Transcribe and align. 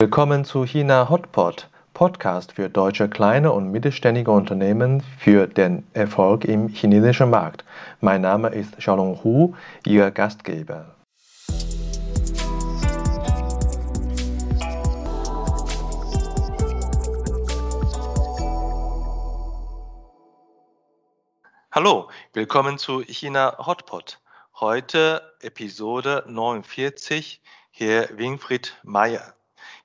Willkommen 0.00 0.44
zu 0.44 0.64
China 0.64 1.08
Hotpot, 1.10 1.68
Podcast 1.92 2.52
für 2.52 2.70
deutsche 2.70 3.08
kleine 3.08 3.50
und 3.50 3.72
mittelständige 3.72 4.30
Unternehmen 4.30 5.02
für 5.18 5.48
den 5.48 5.88
Erfolg 5.92 6.44
im 6.44 6.68
chinesischen 6.68 7.30
Markt. 7.30 7.64
Mein 8.00 8.20
Name 8.20 8.50
ist 8.50 8.78
Xiaolong 8.78 9.24
Hu, 9.24 9.56
Ihr 9.84 10.12
Gastgeber. 10.12 10.94
Hallo, 21.72 22.08
willkommen 22.34 22.78
zu 22.78 23.00
China 23.00 23.56
Hotpot. 23.66 24.20
Heute 24.60 25.22
Episode 25.40 26.22
49, 26.28 27.42
Herr 27.72 28.16
Winfried 28.16 28.76
Meyer. 28.84 29.34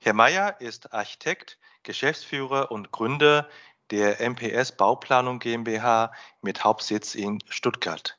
Herr 0.04 0.12
Meyer 0.12 0.60
ist 0.60 0.92
Architekt, 0.92 1.56
Geschäftsführer 1.82 2.70
und 2.70 2.92
Gründer 2.92 3.48
der 3.90 4.20
MPS 4.20 4.72
Bauplanung 4.72 5.38
GmbH 5.38 6.12
mit 6.42 6.62
Hauptsitz 6.62 7.14
in 7.14 7.38
Stuttgart. 7.48 8.18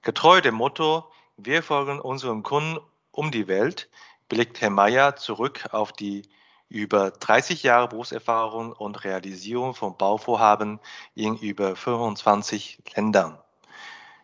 Getreu 0.00 0.40
dem 0.40 0.54
Motto, 0.54 1.04
wir 1.36 1.62
folgen 1.62 2.00
unseren 2.00 2.42
Kunden 2.42 2.78
um 3.10 3.30
die 3.30 3.46
Welt, 3.46 3.90
blickt 4.30 4.62
Herr 4.62 4.70
Meyer 4.70 5.16
zurück 5.16 5.68
auf 5.72 5.92
die 5.92 6.22
über 6.70 7.10
30 7.10 7.62
Jahre 7.62 7.88
Berufserfahrung 7.88 8.72
und 8.72 9.04
Realisierung 9.04 9.74
von 9.74 9.98
Bauvorhaben 9.98 10.80
in 11.14 11.36
über 11.36 11.76
25 11.76 12.84
Ländern. 12.96 13.38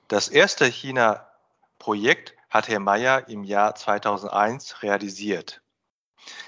Das 0.09 0.31
erste 0.31 0.65
China-Projekt 0.65 2.35
hat 2.49 2.69
Herr 2.69 2.81
Meyer 2.81 3.29
im 3.29 3.45
Jahr 3.45 3.75
2001 3.75 4.83
realisiert. 4.83 5.61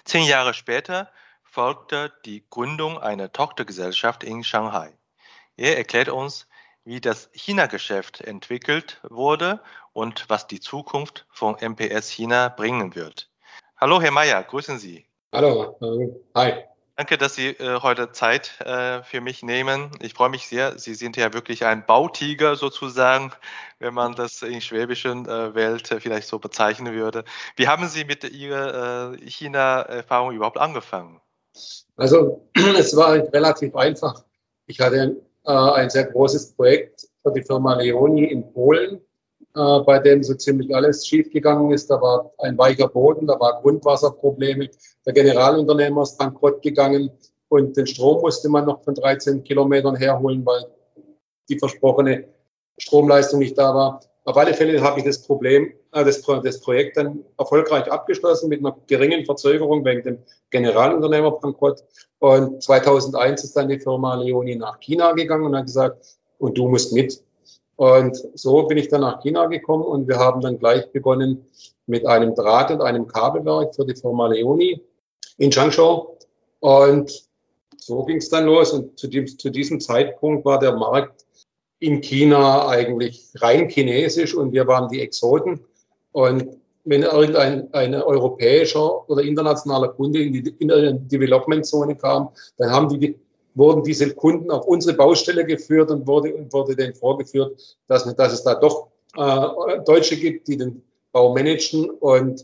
Zehn 0.06 0.23
Jahre 0.24 0.55
später 0.55 1.10
folgte 1.42 2.12
die 2.24 2.45
Gründung 2.48 2.97
einer 2.97 3.33
Tochtergesellschaft 3.33 4.22
in 4.22 4.44
Shanghai. 4.44 4.97
Er 5.56 5.77
erklärt 5.77 6.08
uns, 6.08 6.47
wie 6.84 7.00
das 7.00 7.28
China-Geschäft 7.33 8.20
entwickelt 8.20 9.00
wurde 9.03 9.61
und 9.92 10.31
was 10.31 10.47
die 10.47 10.61
Zukunft 10.61 11.27
von 11.28 11.56
MPS 11.61 12.08
China 12.08 12.48
bringen 12.48 12.94
wird. 12.94 13.33
Hallo, 13.78 14.00
Herr 14.00 14.12
Mayer, 14.12 14.44
grüßen 14.44 14.78
Sie. 14.78 15.08
Hallo, 15.33 15.77
hi. 16.36 16.64
Danke, 16.97 17.19
dass 17.19 17.34
Sie 17.34 17.48
äh, 17.48 17.80
heute 17.83 18.11
Zeit 18.12 18.58
äh, 18.61 19.02
für 19.02 19.20
mich 19.20 19.42
nehmen. 19.42 19.91
Ich 20.00 20.14
freue 20.14 20.30
mich 20.30 20.48
sehr. 20.48 20.78
Sie 20.78 20.94
sind 20.94 21.19
ja 21.19 21.34
wirklich 21.34 21.66
ein 21.66 21.84
Bautiger 21.84 22.56
sozusagen, 22.56 23.33
wenn 23.78 23.92
man 23.92 24.14
das 24.14 24.41
in 24.41 24.62
schwäbischen 24.62 25.28
äh, 25.28 25.55
Welt 25.55 25.91
äh, 25.91 26.00
vielleicht 26.00 26.27
so 26.27 26.38
bezeichnen 26.38 26.94
würde. 26.94 27.25
Wie 27.56 27.69
haben 27.69 27.86
Sie 27.86 28.06
mit 28.06 28.25
Ihrer 28.25 29.12
äh, 29.12 29.28
China-Erfahrung 29.28 30.34
überhaupt 30.34 30.56
angefangen? 30.56 31.20
Also 31.97 32.48
es 32.78 32.97
war 32.97 33.12
relativ 33.12 33.77
einfach. 33.77 34.25
Ich 34.66 34.81
hatte 34.81 35.20
äh, 35.44 35.53
ein 35.53 35.91
sehr 35.91 36.05
großes 36.05 36.55
Projekt 36.55 37.08
für 37.22 37.33
die 37.33 37.42
Firma 37.42 37.75
Leoni 37.75 38.25
in 38.25 38.50
Polen 38.55 39.03
äh, 39.57 39.81
bei 39.81 39.99
dem 39.99 40.23
so 40.23 40.35
ziemlich 40.35 40.75
alles 40.75 41.07
schiefgegangen 41.07 41.73
ist. 41.73 41.91
Da 41.91 42.01
war 42.01 42.31
ein 42.39 42.59
weicher 42.59 42.89
Boden, 42.89 43.27
da 43.27 43.41
war 43.41 43.62
Grundwasserprobleme. 43.62 44.69
Der 45.07 45.12
Generalunternehmer 45.15 46.03
ist 46.03 46.19
bankrott 46.19 46.61
gegangen 46.61 47.11
und 47.49 47.77
den 47.77 47.87
Strom 47.87 48.21
musste 48.21 48.51
man 48.51 48.67
noch 48.67 48.83
von 48.83 48.95
13 48.95 49.45
Kilometern 49.45 49.97
herholen, 49.97 50.45
weil 50.45 50.67
die 51.49 51.59
versprochene 51.59 52.25
Stromleistung 52.77 53.39
nicht 53.39 53.57
da 53.57 53.75
war. 53.75 54.01
Auf 54.25 54.37
alle 54.37 54.53
Fälle 54.55 54.83
habe 54.83 54.99
ich 54.99 55.07
das 55.07 55.23
Problem, 55.23 55.73
äh, 55.93 56.05
das, 56.05 56.21
das 56.21 56.61
Projekt 56.61 56.99
dann 56.99 57.25
erfolgreich 57.39 57.91
abgeschlossen 57.91 58.51
mit 58.51 58.59
einer 58.59 58.77
geringen 58.87 59.25
Verzögerung 59.25 59.84
wegen 59.84 60.03
dem 60.03 60.19
Generalunternehmer 60.51 61.31
bankrott. 61.31 61.83
Und 62.19 62.62
2001 62.62 63.45
ist 63.45 63.57
dann 63.57 63.69
die 63.69 63.79
Firma 63.79 64.17
Leoni 64.17 64.57
nach 64.57 64.81
China 64.81 65.12
gegangen 65.12 65.47
und 65.47 65.57
hat 65.57 65.67
gesagt, 65.67 66.19
und 66.39 66.59
du 66.59 66.69
musst 66.69 66.93
mit. 66.93 67.23
Und 67.76 68.16
so 68.34 68.62
bin 68.62 68.78
ich 68.78 68.88
dann 68.88 69.03
nach 69.03 69.20
China 69.22 69.47
gekommen 69.47 69.84
und 69.84 70.09
wir 70.09 70.19
haben 70.19 70.41
dann 70.41 70.59
gleich 70.59 70.91
begonnen 70.92 71.47
mit 71.87 72.06
einem 72.06 72.34
Draht- 72.34 72.70
und 72.70 72.81
einem 72.81 73.06
Kabelwerk 73.06 73.75
für 73.75 73.84
die 73.84 73.94
Firma 73.94 74.28
Leoni 74.28 74.81
in 75.38 75.50
Changzhou. 75.50 76.16
Und 76.60 77.28
so 77.76 78.04
ging 78.04 78.16
es 78.16 78.31
dann 78.31 78.47
los. 78.47 78.72
Und 78.72 78.98
zu, 78.98 79.09
dem, 79.09 79.26
zu 79.26 79.50
diesem 79.50 79.81
Zeitpunkt 79.81 80.44
war 80.44 80.59
der 80.59 80.75
Markt 80.75 81.26
in 81.78 82.00
China 82.00 82.69
eigentlich 82.69 83.31
rein 83.36 83.69
chinesisch 83.69 84.34
und 84.34 84.53
wir 84.53 84.66
waren 84.66 84.88
die 84.88 85.00
Exoten. 85.00 85.60
Und 86.12 86.56
wenn 86.84 87.03
irgendein 87.03 87.72
ein 87.75 87.94
europäischer 87.94 89.09
oder 89.10 89.22
internationaler 89.22 89.88
Kunde 89.88 90.22
in 90.22 90.32
die, 90.32 90.54
in 90.59 90.72
eine 90.72 90.94
Development 90.94 91.66
Zone 91.66 91.97
kam, 91.97 92.31
dann 92.56 92.70
haben 92.70 92.88
die 92.88 93.16
wurden 93.56 93.83
diese 93.83 94.15
Kunden 94.15 94.50
auf 94.50 94.67
unsere 94.67 94.97
Baustelle 94.97 95.44
geführt 95.44 95.91
und 95.91 96.06
wurde, 96.06 96.47
wurde 96.53 96.77
denen 96.77 96.94
vorgeführt, 96.94 97.77
dass, 97.89 98.05
dass 98.15 98.33
es 98.33 98.44
da 98.44 98.55
doch 98.55 98.89
äh, 99.17 99.81
Deutsche 99.84 100.17
gibt, 100.17 100.47
die 100.47 100.59
den 100.59 100.83
Bau 101.11 101.34
managen 101.34 101.91
und 101.91 102.43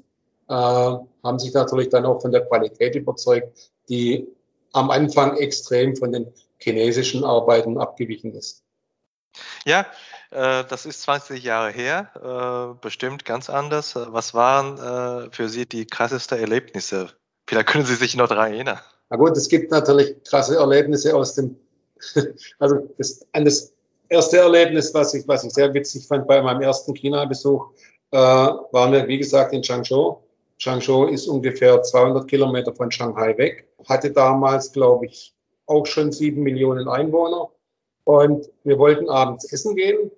äh, 0.48 0.52
haben 0.52 1.38
sich 1.38 1.52
natürlich 1.52 1.90
dann 1.90 2.06
auch 2.06 2.20
von 2.20 2.32
der 2.32 2.46
Qualität 2.46 2.94
überzeugt, 2.96 3.70
die 3.88 4.26
am 4.72 4.90
Anfang 4.90 5.36
extrem 5.36 5.94
von 5.94 6.12
den 6.12 6.32
chinesischen 6.58 7.24
Arbeiten 7.24 7.78
abgewichen 7.78 8.34
ist. 8.34 8.62
Ja, 9.66 9.86
äh, 10.30 10.64
das 10.64 10.86
ist 10.86 11.02
20 11.02 11.44
Jahre 11.44 11.70
her, 11.70 12.74
äh, 12.74 12.80
bestimmt 12.80 13.24
ganz 13.26 13.50
anders. 13.50 13.94
Was 13.96 14.32
waren 14.32 14.78
äh, 14.78 15.30
für 15.30 15.48
Sie 15.48 15.66
die 15.66 15.86
krassesten 15.86 16.38
Erlebnisse? 16.38 17.10
Vielleicht 17.46 17.68
können 17.68 17.84
Sie 17.84 17.96
sich 17.96 18.16
noch 18.16 18.28
daran 18.28 18.52
erinnern. 18.52 18.80
Na 19.12 19.18
gut, 19.18 19.36
es 19.36 19.50
gibt 19.50 19.70
natürlich 19.70 20.24
krasse 20.24 20.56
Erlebnisse 20.56 21.14
aus 21.14 21.34
dem, 21.34 21.54
also 22.58 22.88
das, 22.96 23.26
das 23.34 23.74
erste 24.08 24.38
Erlebnis, 24.38 24.94
was 24.94 25.12
ich, 25.12 25.28
was 25.28 25.44
ich 25.44 25.52
sehr 25.52 25.74
witzig 25.74 26.06
fand 26.06 26.26
bei 26.26 26.40
meinem 26.40 26.62
ersten 26.62 26.94
China-Besuch, 26.94 27.72
äh, 28.10 28.16
waren 28.16 28.92
wir, 28.92 29.06
wie 29.08 29.18
gesagt, 29.18 29.52
in 29.52 29.60
Changzhou. 29.60 30.22
Changzhou 30.56 31.08
ist 31.08 31.26
ungefähr 31.26 31.82
200 31.82 32.26
Kilometer 32.26 32.74
von 32.74 32.90
Shanghai 32.90 33.36
weg, 33.36 33.68
hatte 33.86 34.10
damals, 34.10 34.72
glaube 34.72 35.04
ich, 35.04 35.34
auch 35.66 35.84
schon 35.84 36.10
sieben 36.10 36.42
Millionen 36.42 36.88
Einwohner. 36.88 37.50
Und 38.04 38.48
wir 38.64 38.78
wollten 38.78 39.10
abends 39.10 39.52
essen 39.52 39.76
gehen. 39.76 40.10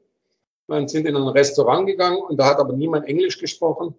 Wir 0.69 0.88
sind 0.88 1.09
in 1.09 1.16
ein 1.16 1.27
Restaurant 1.27 1.88
gegangen 1.88 2.22
und 2.22 2.37
da 2.37 2.44
hat 2.44 2.59
aber 2.59 2.75
niemand 2.75 3.09
Englisch 3.09 3.38
gesprochen. 3.38 3.97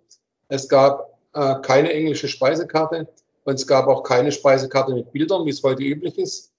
Es 0.48 0.70
gab 0.70 1.20
äh, 1.34 1.56
keine 1.64 1.92
englische 1.92 2.30
Speisekarte. 2.30 3.10
Und 3.46 3.54
es 3.54 3.68
gab 3.68 3.88
auch 3.88 4.04
keine 4.04 4.32
Speisekarte 4.32 4.94
mit 4.94 5.12
Bildern, 5.12 5.46
wie 5.46 5.52
es 5.52 5.64
heute 5.64 5.84
üblich 5.84 6.18
ist. 6.18 6.52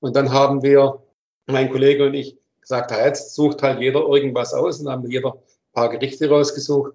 Und 0.00 0.16
dann 0.16 0.32
haben 0.32 0.62
wir, 0.62 1.02
mein 1.46 1.70
Kollege 1.70 2.06
und 2.06 2.14
ich, 2.14 2.38
gesagt, 2.60 2.90
jetzt 2.92 3.34
sucht 3.34 3.62
halt 3.62 3.80
jeder 3.80 4.00
irgendwas 4.00 4.54
aus. 4.54 4.80
Und 4.80 4.88
haben 4.88 5.10
jeder 5.10 5.34
ein 5.34 5.72
paar 5.72 5.90
Gerichte 5.90 6.28
rausgesucht. 6.30 6.92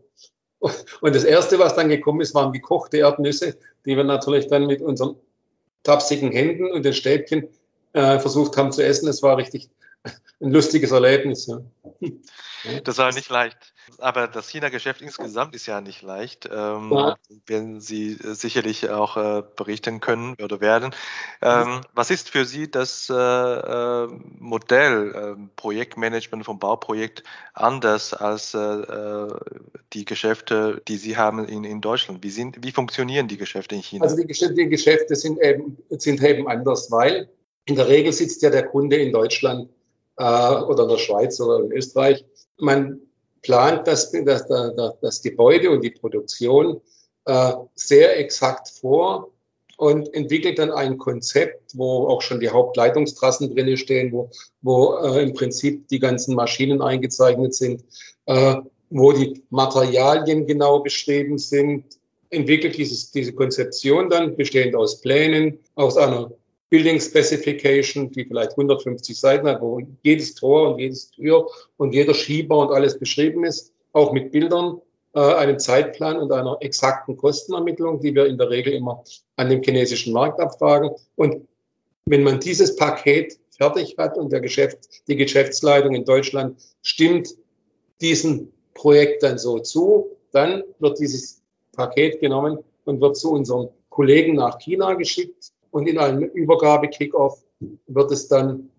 Und 1.02 1.16
das 1.16 1.26
Erste, 1.26 1.60
was 1.60 1.76
dann 1.76 1.90
gekommen 1.90 2.22
ist, 2.22 2.34
waren 2.34 2.54
gekochte 2.54 2.98
Erdnüsse, 2.98 3.58
die 3.86 3.98
wir 3.98 4.06
natürlich 4.06 4.48
dann 4.48 4.66
mit 4.66 4.82
unseren 4.82 5.18
tapsigen 5.84 6.32
Händen 6.32 6.72
und 6.72 6.86
den 6.86 6.94
Stäbchen 6.94 7.50
äh, 7.92 8.18
versucht 8.20 8.56
haben 8.56 8.72
zu 8.72 8.84
essen. 8.84 9.10
Es 9.10 9.22
war 9.22 9.36
richtig 9.36 9.70
ein 10.44 10.52
lustiges 10.52 10.92
Erlebnis. 10.92 11.48
Ja. 11.48 11.62
Das 12.86 12.98
war 12.98 13.12
nicht 13.12 13.30
leicht. 13.30 13.58
Aber 13.98 14.30
das 14.30 14.48
China-Geschäft 14.48 15.02
insgesamt 15.02 15.54
ist 15.54 15.66
ja 15.66 15.82
nicht 15.82 16.02
leicht, 16.02 16.50
ähm, 16.50 16.92
ja. 16.94 17.18
werden 17.46 17.82
Sie 17.82 18.18
sicherlich 18.22 18.90
auch 18.90 19.18
äh, 19.18 19.44
berichten 19.58 20.00
können 20.00 20.36
oder 20.42 20.62
werden. 20.62 20.96
Ähm, 21.42 21.82
was 21.94 22.10
ist 22.10 22.30
für 22.30 22.46
Sie 22.46 22.72
das 22.72 23.10
äh, 23.10 23.14
äh 23.14 24.08
Modell 24.40 25.12
äh, 25.14 25.48
Projektmanagement 25.58 26.46
vom 26.46 26.58
Bauprojekt 26.60 27.24
anders 27.54 28.14
als 28.14 28.54
äh, 28.54 28.60
äh, 28.60 29.28
die 29.92 30.06
Geschäfte, 30.06 30.82
die 30.88 30.96
Sie 30.96 31.18
haben 31.18 31.46
in, 31.46 31.66
in 31.66 31.82
Deutschland? 31.82 32.24
Wie, 32.24 32.30
sind, 32.30 32.64
wie 32.64 32.72
funktionieren 32.72 33.28
die 33.28 33.38
Geschäfte 33.38 33.76
in 33.76 33.82
China? 33.82 34.06
Also 34.06 34.16
die, 34.16 34.54
die 34.56 34.70
Geschäfte 34.70 35.18
sind 35.18 35.38
eben, 35.42 35.78
sind 35.90 36.24
eben 36.24 36.48
anders, 36.48 36.90
weil 36.92 37.30
in 37.66 37.76
der 37.76 37.90
Regel 37.90 38.14
sitzt 38.14 38.42
ja 38.42 38.50
der 38.50 38.66
Kunde 38.68 38.96
in 38.96 39.12
Deutschland 39.12 39.68
äh, 40.18 40.24
oder 40.24 40.84
in 40.84 40.90
der 40.90 40.98
Schweiz 40.98 41.40
oder 41.40 41.64
in 41.64 41.72
Österreich. 41.72 42.26
Man 42.58 43.02
plant 43.42 43.88
das, 43.88 44.12
das, 44.12 44.48
das, 44.48 45.00
das 45.02 45.22
Gebäude 45.22 45.70
und 45.70 45.84
die 45.84 45.92
Produktion 45.92 46.82
äh, 47.26 47.54
sehr 47.76 48.20
exakt 48.20 48.70
vor 48.70 49.32
und 49.78 50.14
entwickelt 50.14 50.60
dann 50.60 50.72
ein 50.72 50.98
Konzept, 50.98 51.72
wo 51.76 52.08
auch 52.08 52.22
schon 52.22 52.40
die 52.40 52.50
Hauptleitungstrassen 52.50 53.54
drinne 53.54 53.78
stehen, 53.78 54.12
wo, 54.12 54.30
wo 54.62 54.98
äh, 54.98 55.24
im 55.24 55.34
Prinzip 55.34 55.88
die 55.90 56.00
ganzen 56.00 56.36
Maschinen 56.36 56.82
eingezeichnet 56.82 57.54
sind, 57.54 57.84
äh, 58.26 58.56
wo 58.90 59.12
die 59.12 59.44
Materialien 59.50 60.46
genau 60.46 60.80
beschrieben 60.80 61.38
sind, 61.38 61.86
entwickelt 62.30 62.78
dieses, 62.78 63.12
diese 63.12 63.34
Konzeption 63.34 64.10
dann, 64.10 64.36
bestehend 64.36 64.76
aus 64.76 65.02
Plänen, 65.02 65.60
aus 65.76 65.98
einer 65.98 66.32
Building 66.74 67.00
Specification, 67.00 68.10
die 68.10 68.26
vielleicht 68.26 68.54
150 68.54 69.16
Seiten 69.16 69.48
hat, 69.48 69.62
wo 69.62 69.80
jedes 70.02 70.34
Tor 70.34 70.72
und 70.72 70.80
jedes 70.80 71.12
Tür 71.12 71.48
und 71.78 71.94
jeder 71.94 72.16
Schieber 72.16 72.58
und 72.58 72.74
alles 72.74 72.98
beschrieben 72.98 73.46
ist, 73.46 73.72
auch 73.92 74.12
mit 74.12 74.32
Bildern. 74.32 74.82
äh, 75.14 75.20
einem 75.20 75.60
Zeitplan 75.60 76.18
und 76.18 76.32
einer 76.32 76.58
exakten 76.62 77.16
Kostenermittlung, 77.16 78.00
die 78.00 78.16
wir 78.16 78.26
in 78.26 78.40
der 78.40 78.50
Regel 78.50 78.74
immer 78.74 79.04
an 79.36 79.50
dem 79.50 79.62
chinesischen 79.62 80.14
Markt 80.14 80.40
abfragen. 80.40 80.90
Und 81.16 81.48
wenn 82.08 82.24
man 82.24 82.40
dieses 82.40 82.76
Paket 82.76 83.38
fertig 83.56 83.96
hat 84.00 84.18
und 84.18 84.32
der 84.32 84.42
Geschäft, 84.42 84.80
die 85.08 85.16
Geschäftsleitung 85.16 85.94
in 85.94 86.06
Deutschland 86.06 86.60
stimmt 86.82 87.30
diesem 88.02 88.52
Projekt 88.74 89.22
dann 89.22 89.38
so 89.38 89.60
zu, 89.60 90.18
dann 90.32 90.64
wird 90.80 90.98
dieses 90.98 91.44
Paket 91.74 92.20
genommen 92.20 92.58
und 92.86 93.00
wird 93.00 93.16
zu 93.16 93.30
unseren 93.32 93.70
Kollegen 93.90 94.34
nach 94.34 94.58
China 94.58 94.96
geschickt 94.96 95.53
und 95.74 95.88
in 95.88 95.98
einem 95.98 96.24
Übergabe-Kickoff 96.24 97.44
wird 97.88 98.12
es 98.12 98.28
dann 98.28 98.70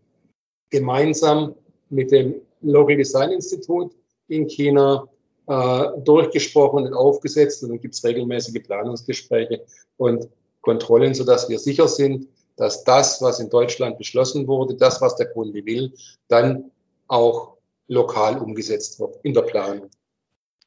gemeinsam 0.70 1.54
mit 1.90 2.12
dem 2.12 2.36
Local 2.62 2.96
Design 2.96 3.32
Institut 3.32 3.92
in 4.28 4.46
China 4.46 5.08
äh, 5.48 5.86
durchgesprochen 6.04 6.86
und 6.86 6.94
aufgesetzt 6.94 7.62
und 7.62 7.70
dann 7.70 7.80
gibt 7.80 7.94
es 7.94 8.04
regelmäßige 8.04 8.62
Planungsgespräche 8.62 9.64
und 9.96 10.28
Kontrollen, 10.60 11.14
sodass 11.14 11.48
wir 11.48 11.58
sicher 11.58 11.88
sind, 11.88 12.28
dass 12.56 12.84
das, 12.84 13.20
was 13.20 13.40
in 13.40 13.50
Deutschland 13.50 13.98
beschlossen 13.98 14.46
wurde, 14.46 14.76
das, 14.76 15.00
was 15.00 15.16
der 15.16 15.26
Kunde 15.26 15.66
will, 15.66 15.92
dann 16.28 16.70
auch 17.08 17.56
lokal 17.88 18.38
umgesetzt 18.38 19.00
wird 19.00 19.18
in 19.24 19.34
der 19.34 19.42
Planung. 19.42 19.90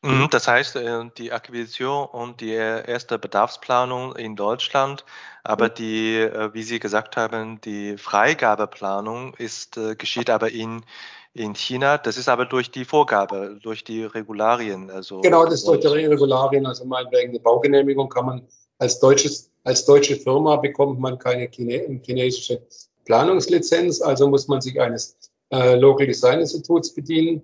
Mhm, 0.04 0.28
das 0.30 0.48
heißt, 0.48 0.76
äh, 0.76 1.06
die 1.18 1.32
Akquisition 1.32 2.06
und 2.08 2.40
die 2.40 2.52
erste 2.52 3.18
Bedarfsplanung 3.18 4.16
in 4.16 4.36
Deutschland, 4.36 5.04
aber 5.44 5.70
die, 5.70 6.18
äh, 6.18 6.54
wie 6.54 6.62
Sie 6.62 6.80
gesagt 6.80 7.18
haben, 7.18 7.60
die 7.62 7.98
Freigabeplanung 7.98 9.34
ist, 9.36 9.78
äh, 9.78 9.96
geschieht 9.96 10.30
aber 10.30 10.52
in, 10.52 10.84
in 11.34 11.56
China. 11.56 11.98
Das 11.98 12.18
ist 12.18 12.30
aber 12.30 12.46
durch 12.46 12.70
die 12.70 12.86
Vorgabe, 12.86 13.58
durch 13.62 13.84
die 13.84 14.04
Regularien. 14.04 14.92
Also 14.92 15.22
genau, 15.22 15.46
das 15.46 15.56
ist 15.56 15.68
durch 15.68 15.80
die 15.80 15.88
Regularien. 15.88 16.68
Also 16.68 16.86
meinetwegen 16.86 17.30
eine 17.30 17.40
Baugenehmigung 17.40 18.10
kann 18.10 18.26
man 18.26 18.48
als 18.78 19.00
deutsches, 19.00 19.50
als 19.64 19.86
deutsche 19.86 20.16
Firma 20.16 20.58
bekommt 20.58 21.00
man 21.00 21.18
keine 21.18 21.50
Chine 21.50 22.00
chinesische 22.04 22.62
Planungslizenz, 23.06 24.02
also 24.02 24.28
muss 24.28 24.48
man 24.48 24.62
sich 24.62 24.80
eines 24.80 25.18
äh, 25.52 25.76
Local 25.76 26.06
Design 26.06 26.40
Instituts 26.40 26.94
bedienen. 26.94 27.44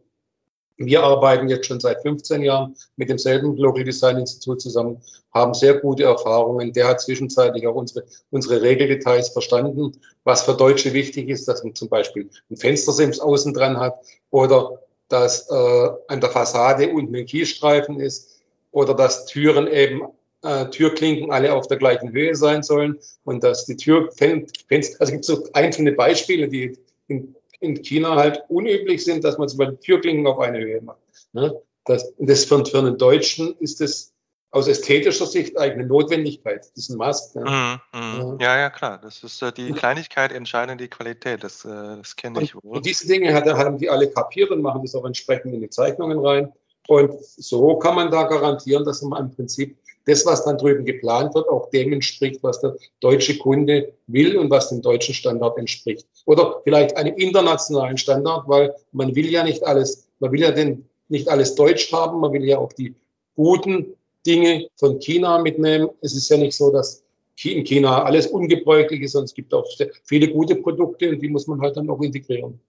Wir 0.78 1.04
arbeiten 1.04 1.50
jetzt 1.50 1.68
schon 1.68 1.80
seit 1.80 2.02
15 2.02 2.42
Jahren 2.42 2.76
mit 2.96 3.10
demselben 3.10 3.56
Local 3.58 3.84
Design 3.84 4.18
Institut 4.18 4.62
zusammen, 4.62 5.02
haben 5.34 5.54
sehr 5.54 5.76
gute 5.76 6.04
Erfahrungen. 6.04 6.74
Der 6.74 6.88
hat 6.88 7.02
zwischenzeitlich 7.02 7.68
auch 7.68 7.76
unsere, 7.76 8.06
unsere 8.32 8.62
Regeldetails 8.62 9.30
verstanden, 9.30 10.00
was 10.24 10.44
für 10.44 10.56
Deutsche 10.56 10.94
wichtig 10.94 11.30
ist, 11.30 11.48
dass 11.48 11.64
man 11.64 11.76
zum 11.76 11.90
Beispiel 11.90 12.30
ein 12.50 12.58
Fenstersims 12.58 13.20
außen 13.20 13.54
dran 13.54 13.80
hat 13.80 14.00
oder 14.32 14.80
dass 15.10 15.50
äh, 15.50 15.90
an 16.08 16.22
der 16.22 16.30
Fassade 16.32 16.90
unten 16.90 17.16
ein 17.16 17.26
Kiesstreifen 17.26 18.00
ist 18.00 18.42
oder 18.72 18.96
dass 18.96 19.26
Türen 19.26 19.68
eben 19.68 20.02
äh, 20.42 20.66
Türklinken 20.70 21.32
alle 21.32 21.54
auf 21.54 21.68
der 21.68 21.78
gleichen 21.78 22.12
Höhe 22.12 22.36
sein 22.36 22.64
sollen 22.64 22.98
und 23.24 23.44
dass 23.44 23.66
die 23.66 23.76
Türfenster, 23.76 24.62
also 24.70 24.96
es 25.00 25.12
gibt 25.12 25.26
so 25.26 25.48
einzelne 25.54 25.92
Beispiele, 25.92 26.48
die 26.48 26.78
in 27.08 27.36
in 27.64 27.82
China 27.82 28.16
halt 28.16 28.44
unüblich 28.50 29.04
sind, 29.04 29.24
dass 29.24 29.38
man 29.38 29.48
zum 29.48 29.60
Beispiel 29.60 29.78
Türklinken 29.78 30.28
auf 30.28 30.40
eine 30.40 30.60
Höhe 30.60 30.82
macht. 30.82 31.00
Ne? 31.32 31.60
Das, 31.86 32.14
das 32.18 32.46
für, 32.46 32.66
für 32.66 32.80
einen 32.80 32.98
Deutschen 32.98 33.56
ist 33.60 33.82
das 33.82 34.14
aus 34.52 34.68
ästhetischer 34.68 35.26
Sicht 35.26 35.58
eigentlich 35.58 35.80
eine 35.80 35.88
Notwendigkeit, 35.88 36.60
das 36.60 36.72
ist 36.76 36.90
ein 36.90 36.98
Must. 36.98 37.36
Ne? 37.36 37.80
Mm, 37.94 37.98
mm. 37.98 38.38
Ja, 38.40 38.58
ja, 38.58 38.70
klar. 38.70 39.00
Das 39.02 39.24
ist 39.24 39.42
äh, 39.42 39.52
die 39.52 39.72
Kleinigkeit 39.72 40.32
entscheidend 40.32 40.80
die 40.80 40.90
Qualität. 40.90 41.44
Das, 41.44 41.66
äh, 41.66 41.70
das 41.70 42.16
kenne 42.16 42.44
ich 42.44 42.54
wohl. 42.54 42.78
Und 42.78 42.86
diese 42.86 43.08
Dinge 43.08 43.34
hat, 43.34 43.46
haben 43.48 43.80
die 43.80 43.90
alle 43.90 44.12
kapiert 44.12 44.52
und 44.52 44.62
machen 44.62 44.84
das 44.84 44.94
auch 44.94 45.06
entsprechend 45.06 45.56
in 45.56 45.62
die 45.62 45.70
Zeichnungen 45.70 46.20
rein. 46.20 46.54
Und 46.88 47.20
so 47.24 47.78
kann 47.78 47.96
man 47.96 48.12
da 48.12 48.24
garantieren, 48.24 48.86
dass 48.86 49.02
man 49.02 49.26
im 49.26 49.36
Prinzip 49.36 49.78
das, 50.06 50.26
was 50.26 50.44
dann 50.44 50.58
drüben 50.58 50.86
geplant 50.86 51.34
wird, 51.34 51.48
auch 51.48 51.70
dem 51.70 51.94
entspricht, 51.94 52.44
was 52.44 52.60
der 52.62 52.76
deutsche 53.00 53.38
Kunde 53.38 53.94
will 54.08 54.38
und 54.38 54.50
was 54.50 54.70
dem 54.70 54.82
deutschen 54.82 55.14
Standard 55.14 55.58
entspricht. 55.58 56.08
Oder 56.26 56.62
vielleicht 56.64 56.98
einem 56.98 57.16
internationalen 57.16 57.98
Standard, 57.98 58.48
weil 58.48 58.76
man 58.92 59.16
will 59.16 59.30
ja 59.30 59.44
nicht 59.44 59.64
alles, 59.66 60.08
man 60.20 60.32
will 60.32 60.42
ja 60.42 60.52
den, 60.52 60.86
nicht 61.08 61.30
alles 61.30 61.56
deutsch 61.56 61.92
haben, 61.92 62.20
man 62.20 62.34
will 62.34 62.44
ja 62.44 62.58
auch 62.58 62.74
die 62.74 62.96
guten 63.36 63.96
Dinge 64.26 64.68
von 64.76 65.00
China 65.00 65.40
mitnehmen. 65.40 65.90
Es 66.02 66.16
ist 66.16 66.30
ja 66.30 66.38
nicht 66.38 66.56
so, 66.56 66.72
dass 66.72 67.04
in 67.44 67.64
China 67.64 68.04
alles 68.04 68.28
ungebräuchlich 68.28 69.02
ist, 69.02 69.14
sondern 69.14 69.26
es 69.26 69.34
gibt 69.34 69.54
auch 69.54 69.68
viele 70.04 70.30
gute 70.30 70.56
Produkte 70.56 71.10
und 71.10 71.20
die 71.20 71.30
muss 71.30 71.48
man 71.48 71.62
halt 71.62 71.76
dann 71.76 71.90
auch 71.90 72.02
integrieren. 72.02 72.60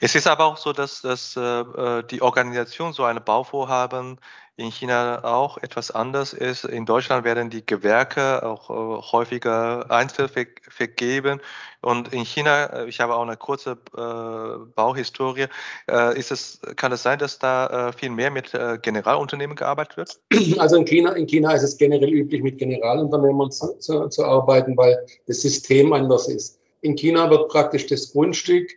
Es 0.00 0.14
ist 0.14 0.26
aber 0.26 0.44
auch 0.44 0.56
so, 0.56 0.72
dass, 0.72 1.02
dass 1.02 1.36
äh, 1.36 2.02
die 2.10 2.22
Organisation 2.22 2.92
so 2.92 3.04
eine 3.04 3.20
Bauvorhaben 3.20 4.18
in 4.56 4.70
China 4.70 5.24
auch 5.24 5.56
etwas 5.58 5.90
anders 5.90 6.34
ist. 6.34 6.64
In 6.64 6.84
Deutschland 6.84 7.24
werden 7.24 7.48
die 7.48 7.64
Gewerke 7.64 8.42
auch 8.42 8.68
äh, 8.68 9.02
häufiger 9.12 9.90
einzeln 9.90 10.28
ver 10.28 10.46
vergeben. 10.68 11.40
Und 11.80 12.12
in 12.12 12.24
China, 12.24 12.66
äh, 12.66 12.88
ich 12.88 13.00
habe 13.00 13.14
auch 13.14 13.22
eine 13.22 13.36
kurze 13.36 13.78
äh, 13.96 14.66
Bauhistorie, 14.74 15.46
äh, 15.90 16.18
ist 16.18 16.30
es, 16.32 16.60
kann 16.76 16.92
es 16.92 17.02
sein, 17.02 17.18
dass 17.18 17.38
da 17.38 17.88
äh, 17.88 17.92
viel 17.92 18.10
mehr 18.10 18.30
mit 18.30 18.52
äh, 18.52 18.78
Generalunternehmen 18.80 19.56
gearbeitet 19.56 19.96
wird? 19.96 20.20
Also 20.58 20.76
in 20.76 20.84
China, 20.84 21.12
in 21.12 21.26
China 21.26 21.52
ist 21.52 21.62
es 21.62 21.78
generell 21.78 22.12
üblich, 22.12 22.42
mit 22.42 22.58
Generalunternehmern 22.58 23.50
zu, 23.50 23.78
zu, 23.78 24.08
zu 24.08 24.24
arbeiten, 24.24 24.76
weil 24.76 25.06
das 25.26 25.40
System 25.40 25.92
anders 25.92 26.28
ist. 26.28 26.58
In 26.82 26.94
China 26.94 27.30
wird 27.30 27.48
praktisch 27.48 27.86
das 27.86 28.12
Grundstück 28.12 28.70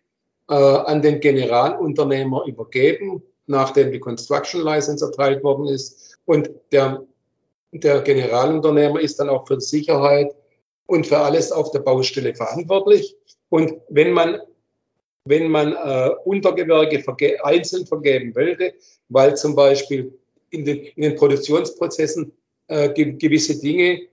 an 0.47 1.01
den 1.01 1.19
Generalunternehmer 1.19 2.45
übergeben 2.45 3.23
nachdem 3.47 3.91
die 3.91 3.99
Construction 3.99 4.61
License 4.61 5.05
erteilt 5.05 5.43
worden 5.43 5.67
ist. 5.67 6.17
Und 6.25 6.49
der, 6.71 7.05
der 7.71 8.01
Generalunternehmer 8.01 8.99
ist 8.99 9.19
dann 9.19 9.29
auch 9.29 9.47
für 9.47 9.59
Sicherheit 9.61 10.33
und 10.87 11.07
für 11.07 11.17
alles 11.17 11.51
auf 11.51 11.71
der 11.71 11.79
Baustelle 11.79 12.33
verantwortlich. 12.33 13.15
Und 13.49 13.73
wenn 13.89 14.11
man, 14.11 14.39
wenn 15.25 15.49
man 15.49 15.73
äh, 15.73 16.11
Untergewerke 16.25 16.99
verge 16.99 17.43
einzeln 17.43 17.85
vergeben 17.85 18.35
wollte, 18.35 18.73
weil 19.09 19.35
zum 19.35 19.55
Beispiel 19.55 20.17
in 20.49 20.65
den, 20.65 20.85
in 20.95 21.03
den 21.03 21.15
Produktionsprozessen 21.15 22.31
äh, 22.67 22.89
ge 22.89 23.13
gewisse 23.13 23.59
Dinge 23.59 24.07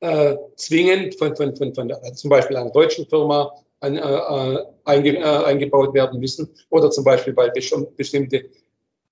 äh, 0.00 0.36
zwingend 0.56 1.18
von, 1.18 1.34
von, 1.36 1.56
von, 1.56 1.74
von 1.74 1.92
zum 2.14 2.30
Beispiel 2.30 2.56
einer 2.56 2.70
deutschen 2.70 3.06
Firma 3.06 3.52
an, 3.84 3.96
äh, 3.96 4.00
äh, 4.00 4.64
einge, 4.84 5.18
äh, 5.18 5.44
eingebaut 5.44 5.94
werden 5.94 6.20
müssen 6.20 6.48
oder 6.70 6.90
zum 6.90 7.04
Beispiel 7.04 7.34
bei 7.34 7.50
bestimmte 7.96 8.36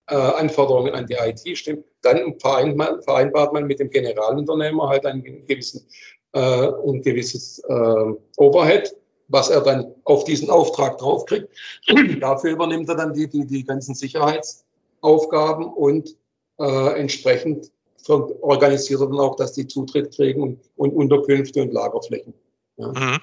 äh, 0.08 0.14
Anforderungen 0.14 0.94
an 0.94 1.06
die 1.06 1.14
IT 1.14 1.58
stimmen, 1.58 1.84
dann 2.00 2.38
vereinbart, 2.40 3.04
vereinbart 3.04 3.52
man 3.52 3.66
mit 3.66 3.78
dem 3.78 3.90
Generalunternehmer 3.90 4.88
halt 4.88 5.06
einen 5.06 5.22
gewissen, 5.46 5.86
ein 6.34 7.02
gewisses 7.02 7.58
äh, 7.68 8.14
Overhead, 8.38 8.96
was 9.28 9.50
er 9.50 9.60
dann 9.60 9.94
auf 10.04 10.24
diesen 10.24 10.48
Auftrag 10.48 10.96
draufkriegt. 10.96 11.46
Dafür 12.20 12.52
übernimmt 12.52 12.88
er 12.88 12.94
dann 12.94 13.12
die, 13.12 13.28
die, 13.28 13.46
die 13.46 13.64
ganzen 13.64 13.94
Sicherheitsaufgaben 13.94 15.66
und 15.66 16.16
entsprechend 16.56 17.70
organisiert 18.08 19.00
er 19.00 19.08
dann 19.08 19.18
auch, 19.18 19.36
dass 19.36 19.52
die 19.52 19.66
Zutritt 19.66 20.14
kriegen 20.14 20.42
und, 20.42 20.60
und 20.76 20.92
Unterkünfte 20.92 21.60
und 21.60 21.72
Lagerflächen. 21.72 22.32
Ja. 22.76 23.18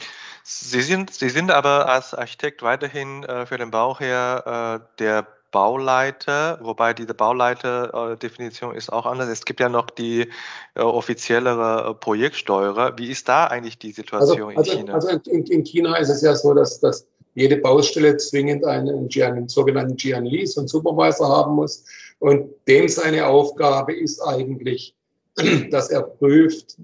Sie 0.51 0.82
sind, 0.82 1.13
Sie 1.13 1.29
sind 1.29 1.51
aber 1.51 1.88
als 1.88 2.15
Architekt 2.15 2.63
weiterhin 2.63 3.24
äh, 3.24 3.46
für 3.46 3.60
den 3.60 3.70
Bau 3.70 4.00
her 4.00 4.82
äh, 4.82 4.98
der 4.98 5.27
Bauleiter, 5.51 6.58
wobei 6.63 6.96
diese 6.96 7.13
Bauleiter-Definition 7.13 8.74
ist 8.74 8.91
auch 8.91 9.06
anders. 9.06 9.29
Es 9.29 9.46
gibt 9.46 9.60
ja 9.60 9.70
noch 9.70 9.91
die 9.91 10.27
äh, 10.74 10.82
offiziellere 10.82 11.94
Projektsteuerer. 11.94 12.98
Wie 12.98 13.12
ist 13.12 13.29
da 13.29 13.46
eigentlich 13.46 13.77
die 13.77 13.91
Situation 13.91 14.58
also, 14.58 14.72
in 14.72 14.77
China? 14.79 14.94
Also 14.96 15.10
in, 15.10 15.46
in, 15.46 15.63
China 15.63 15.96
ist 15.98 16.10
es 16.10 16.24
ja 16.24 16.36
so, 16.36 16.56
dass, 16.56 16.79
dass 16.79 17.06
jede 17.36 17.58
Baustelle 17.58 18.18
zwingend 18.18 18.65
einen, 18.65 19.08
einen 19.22 19.50
sogenannten 19.50 19.98
Li, 20.25 20.48
so 20.48 20.62
einen 20.62 20.68
Supervisor 20.68 21.29
haben 21.29 21.53
muss. 21.53 21.86
Und 22.18 22.50
dem 22.68 22.89
seine 22.89 23.27
Aufgabe 23.27 23.94
ist 23.94 24.20
eigentlich, 24.20 24.96
dass 25.70 25.91
er 25.91 26.01
prüft, 26.01 26.77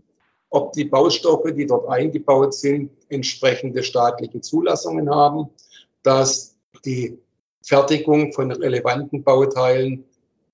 ob 0.55 0.71
die 0.71 0.85
Baustoffe, 0.85 1.51
die 1.51 1.65
dort 1.65 1.89
eingebaut 1.89 2.53
sind, 2.53 2.89
entsprechende 3.09 3.83
staatliche 3.83 4.39
Zulassungen 4.39 5.09
haben, 5.09 5.49
dass 6.01 6.55
die 6.85 7.19
Fertigung 7.61 8.31
von 8.31 8.51
relevanten 8.51 9.23
Bauteilen 9.23 10.05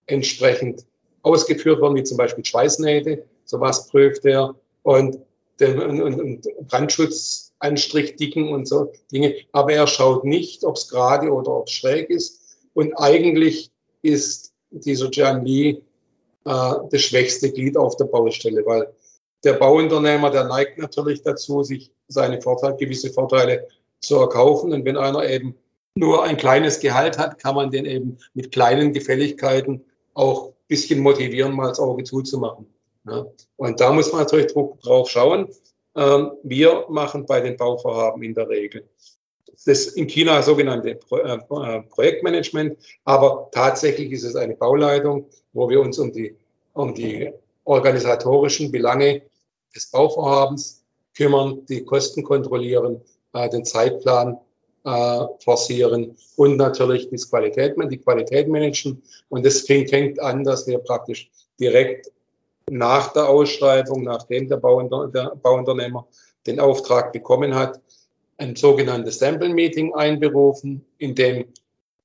entsprechend 0.07 0.85
ausgeführt 1.21 1.81
werden, 1.81 1.95
wie 1.95 2.03
zum 2.03 2.17
Beispiel 2.17 2.43
Schweißnähte. 2.43 3.25
Sowas 3.45 3.89
prüft 3.89 4.25
er 4.25 4.55
und, 4.81 5.19
den, 5.59 5.79
und, 5.79 6.19
und 6.19 6.47
Brandschutzanstrichdicken 6.67 8.49
und 8.49 8.67
so 8.67 8.91
Dinge. 9.11 9.35
Aber 9.51 9.73
er 9.73 9.85
schaut 9.85 10.23
nicht, 10.23 10.63
ob 10.63 10.77
es 10.77 10.87
gerade 10.87 11.31
oder 11.31 11.51
ob 11.57 11.67
es 11.67 11.73
schräg 11.73 12.09
ist. 12.09 12.57
Und 12.73 12.93
eigentlich 12.93 13.69
ist 14.01 14.51
dieser 14.71 15.11
Jian 15.11 15.45
Li 15.45 15.83
äh, 16.45 16.73
das 16.89 17.01
schwächste 17.01 17.51
Glied 17.51 17.77
auf 17.77 17.97
der 17.97 18.05
Baustelle, 18.05 18.65
weil 18.65 18.91
der 19.43 19.53
Bauunternehmer, 19.53 20.29
der 20.29 20.45
neigt 20.45 20.77
natürlich 20.77 21.23
dazu, 21.23 21.63
sich 21.63 21.91
seine 22.07 22.41
Vorteile, 22.41 22.75
gewisse 22.75 23.11
Vorteile 23.11 23.67
zu 23.99 24.17
erkaufen. 24.17 24.73
Und 24.73 24.85
wenn 24.85 24.97
einer 24.97 25.27
eben 25.27 25.55
nur 25.95 26.23
ein 26.23 26.37
kleines 26.37 26.79
Gehalt 26.79 27.17
hat, 27.17 27.39
kann 27.39 27.55
man 27.55 27.71
den 27.71 27.85
eben 27.85 28.17
mit 28.33 28.51
kleinen 28.51 28.93
Gefälligkeiten 28.93 29.83
auch 30.13 30.53
bisschen 30.67 30.99
motivieren, 30.99 31.53
mal 31.53 31.67
das 31.67 31.79
Auge 31.79 32.03
zuzumachen. 32.03 32.65
Ja. 33.05 33.25
Und 33.57 33.79
da 33.79 33.91
muss 33.91 34.11
man 34.11 34.21
natürlich 34.21 34.53
drauf 34.53 35.09
schauen. 35.09 35.49
Ähm, 35.95 36.31
wir 36.43 36.85
machen 36.89 37.25
bei 37.25 37.41
den 37.41 37.57
Bauvorhaben 37.57 38.23
in 38.23 38.33
der 38.33 38.47
Regel 38.47 38.87
das 39.65 39.87
in 39.87 40.07
China 40.07 40.41
sogenannte 40.41 40.99
äh, 41.11 41.33
äh, 41.33 41.81
Projektmanagement, 41.83 42.77
aber 43.03 43.49
tatsächlich 43.51 44.11
ist 44.11 44.23
es 44.23 44.35
eine 44.35 44.55
Bauleitung, 44.55 45.27
wo 45.53 45.69
wir 45.69 45.81
uns 45.81 45.99
um 45.99 46.11
die, 46.11 46.35
um 46.73 46.93
die 46.93 47.31
organisatorischen 47.63 48.71
Belange 48.71 49.23
des 49.75 49.87
Bauvorhabens 49.91 50.83
kümmern, 51.15 51.65
die 51.67 51.83
Kosten 51.83 52.23
kontrollieren, 52.23 53.01
äh, 53.33 53.49
den 53.49 53.65
Zeitplan 53.65 54.37
äh, 54.83 55.25
forcieren 55.43 56.17
und 56.35 56.57
natürlich 56.57 57.09
das 57.09 57.29
Qualität, 57.29 57.75
die 57.77 57.97
Qualität 57.97 58.47
managen. 58.47 59.01
Und 59.29 59.45
das 59.45 59.61
fängt 59.61 60.19
an, 60.19 60.43
dass 60.43 60.67
wir 60.67 60.79
praktisch 60.79 61.29
direkt 61.59 62.11
nach 62.69 63.13
der 63.13 63.27
Ausschreibung, 63.27 64.03
nachdem 64.03 64.47
der, 64.47 64.57
Bauunter 64.57 65.07
der 65.07 65.35
Bauunternehmer 65.35 66.07
den 66.47 66.59
Auftrag 66.59 67.11
bekommen 67.11 67.53
hat, 67.53 67.79
ein 68.37 68.55
sogenanntes 68.55 69.19
Sample 69.19 69.53
Meeting 69.53 69.93
einberufen, 69.93 70.83
in 70.97 71.13
dem 71.13 71.45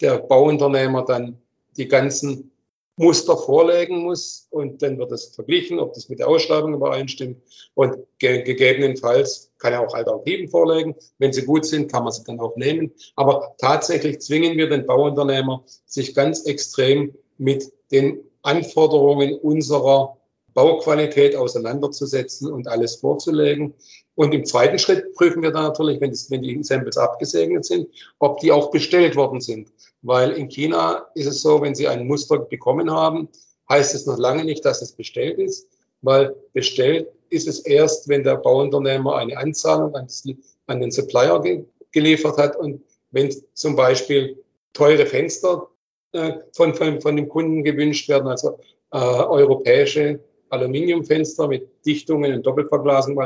der 0.01 0.19
Bauunternehmer 0.19 1.05
dann 1.05 1.39
die 1.77 1.89
ganzen 1.89 2.51
Muster 2.97 3.37
vorlegen 3.37 4.03
muss 4.03 4.47
und 4.51 4.81
dann 4.83 4.99
wird 4.99 5.13
es 5.13 5.35
verglichen, 5.35 5.79
ob 5.79 5.93
das 5.93 6.09
mit 6.09 6.19
der 6.19 6.29
Ausschreibung 6.29 6.73
übereinstimmt 6.73 7.43
und 7.75 7.97
ge 8.19 8.43
gegebenenfalls 8.43 9.53
kann 9.59 9.75
er 9.75 9.87
auch 9.87 9.95
Alternativen 9.95 10.49
vorlegen. 10.49 10.95
Wenn 11.19 11.33
sie 11.33 11.45
gut 11.45 11.67
sind, 11.67 11.93
kann 11.93 12.05
man 12.05 12.13
sie 12.13 12.25
dann 12.25 12.41
auch 12.41 12.57
nehmen. 12.57 12.93
Aber 13.15 13.55
tatsächlich 13.59 14.21
zwingen 14.21 14.57
wir 14.57 14.69
den 14.69 14.87
Bauunternehmer, 14.87 15.65
sich 15.85 16.15
ganz 16.15 16.47
extrem 16.47 17.15
mit 17.37 17.71
den 17.91 18.21
Anforderungen 18.43 19.39
unserer 19.39 20.17
Bauqualität 20.55 21.37
auseinanderzusetzen 21.37 22.51
und 22.51 22.67
alles 22.67 22.97
vorzulegen. 22.97 23.75
Und 24.17 24.35
im 24.35 24.45
zweiten 24.45 24.79
Schritt 24.79 25.15
prüfen 25.15 25.43
wir 25.43 25.53
dann 25.53 25.65
natürlich, 25.65 26.01
wenn, 26.01 26.11
das, 26.11 26.31
wenn 26.31 26.43
die 26.43 26.63
Samples 26.65 26.97
abgesegnet 26.97 27.65
sind, 27.65 27.89
ob 28.19 28.41
die 28.41 28.51
auch 28.51 28.71
bestellt 28.71 29.15
worden 29.15 29.41
sind. 29.41 29.71
Weil 30.03 30.33
in 30.33 30.49
China 30.49 31.07
ist 31.15 31.27
es 31.27 31.43
so, 31.43 31.61
wenn 31.61 31.75
Sie 31.75 31.87
ein 31.87 32.07
Muster 32.07 32.39
bekommen 32.39 32.91
haben, 32.91 33.29
heißt 33.69 33.95
es 33.95 34.07
noch 34.07 34.19
lange 34.19 34.45
nicht, 34.45 34.65
dass 34.65 34.83
es 34.83 34.93
bestellt 34.93 35.39
ist, 35.39 35.69
weil 36.01 36.35
bestellt 36.55 37.09
ist 37.29 37.47
es 37.47 37.61
erst, 37.61 38.09
wenn 38.09 38.25
der 38.25 38.37
Bauunternehmer 38.37 39.17
eine 39.17 39.37
Anzahlung 39.37 39.95
an, 39.95 40.81
den 40.81 40.91
Supplier 40.91 41.41
ge 41.41 41.65
geliefert 41.93 42.37
hat 42.37 42.57
und 42.57 42.83
wenn 43.11 43.35
zum 43.55 43.77
Beispiel 43.77 44.43
teure 44.73 45.07
Fenster 45.07 45.69
äh, 46.13 46.33
von, 46.53 46.75
von, 46.75 47.01
von 47.01 47.17
dem 47.17 47.29
Kunden 47.29 47.65
gewünscht 47.65 48.09
werden, 48.09 48.29
also 48.29 48.59
äh, 48.93 48.99
europäische 48.99 50.21
Aluminiumfenster 50.51 51.49
mit 51.49 51.69
Dichtungen 51.85 52.35
und 52.35 52.47
Doppelverglasung. 52.47 53.19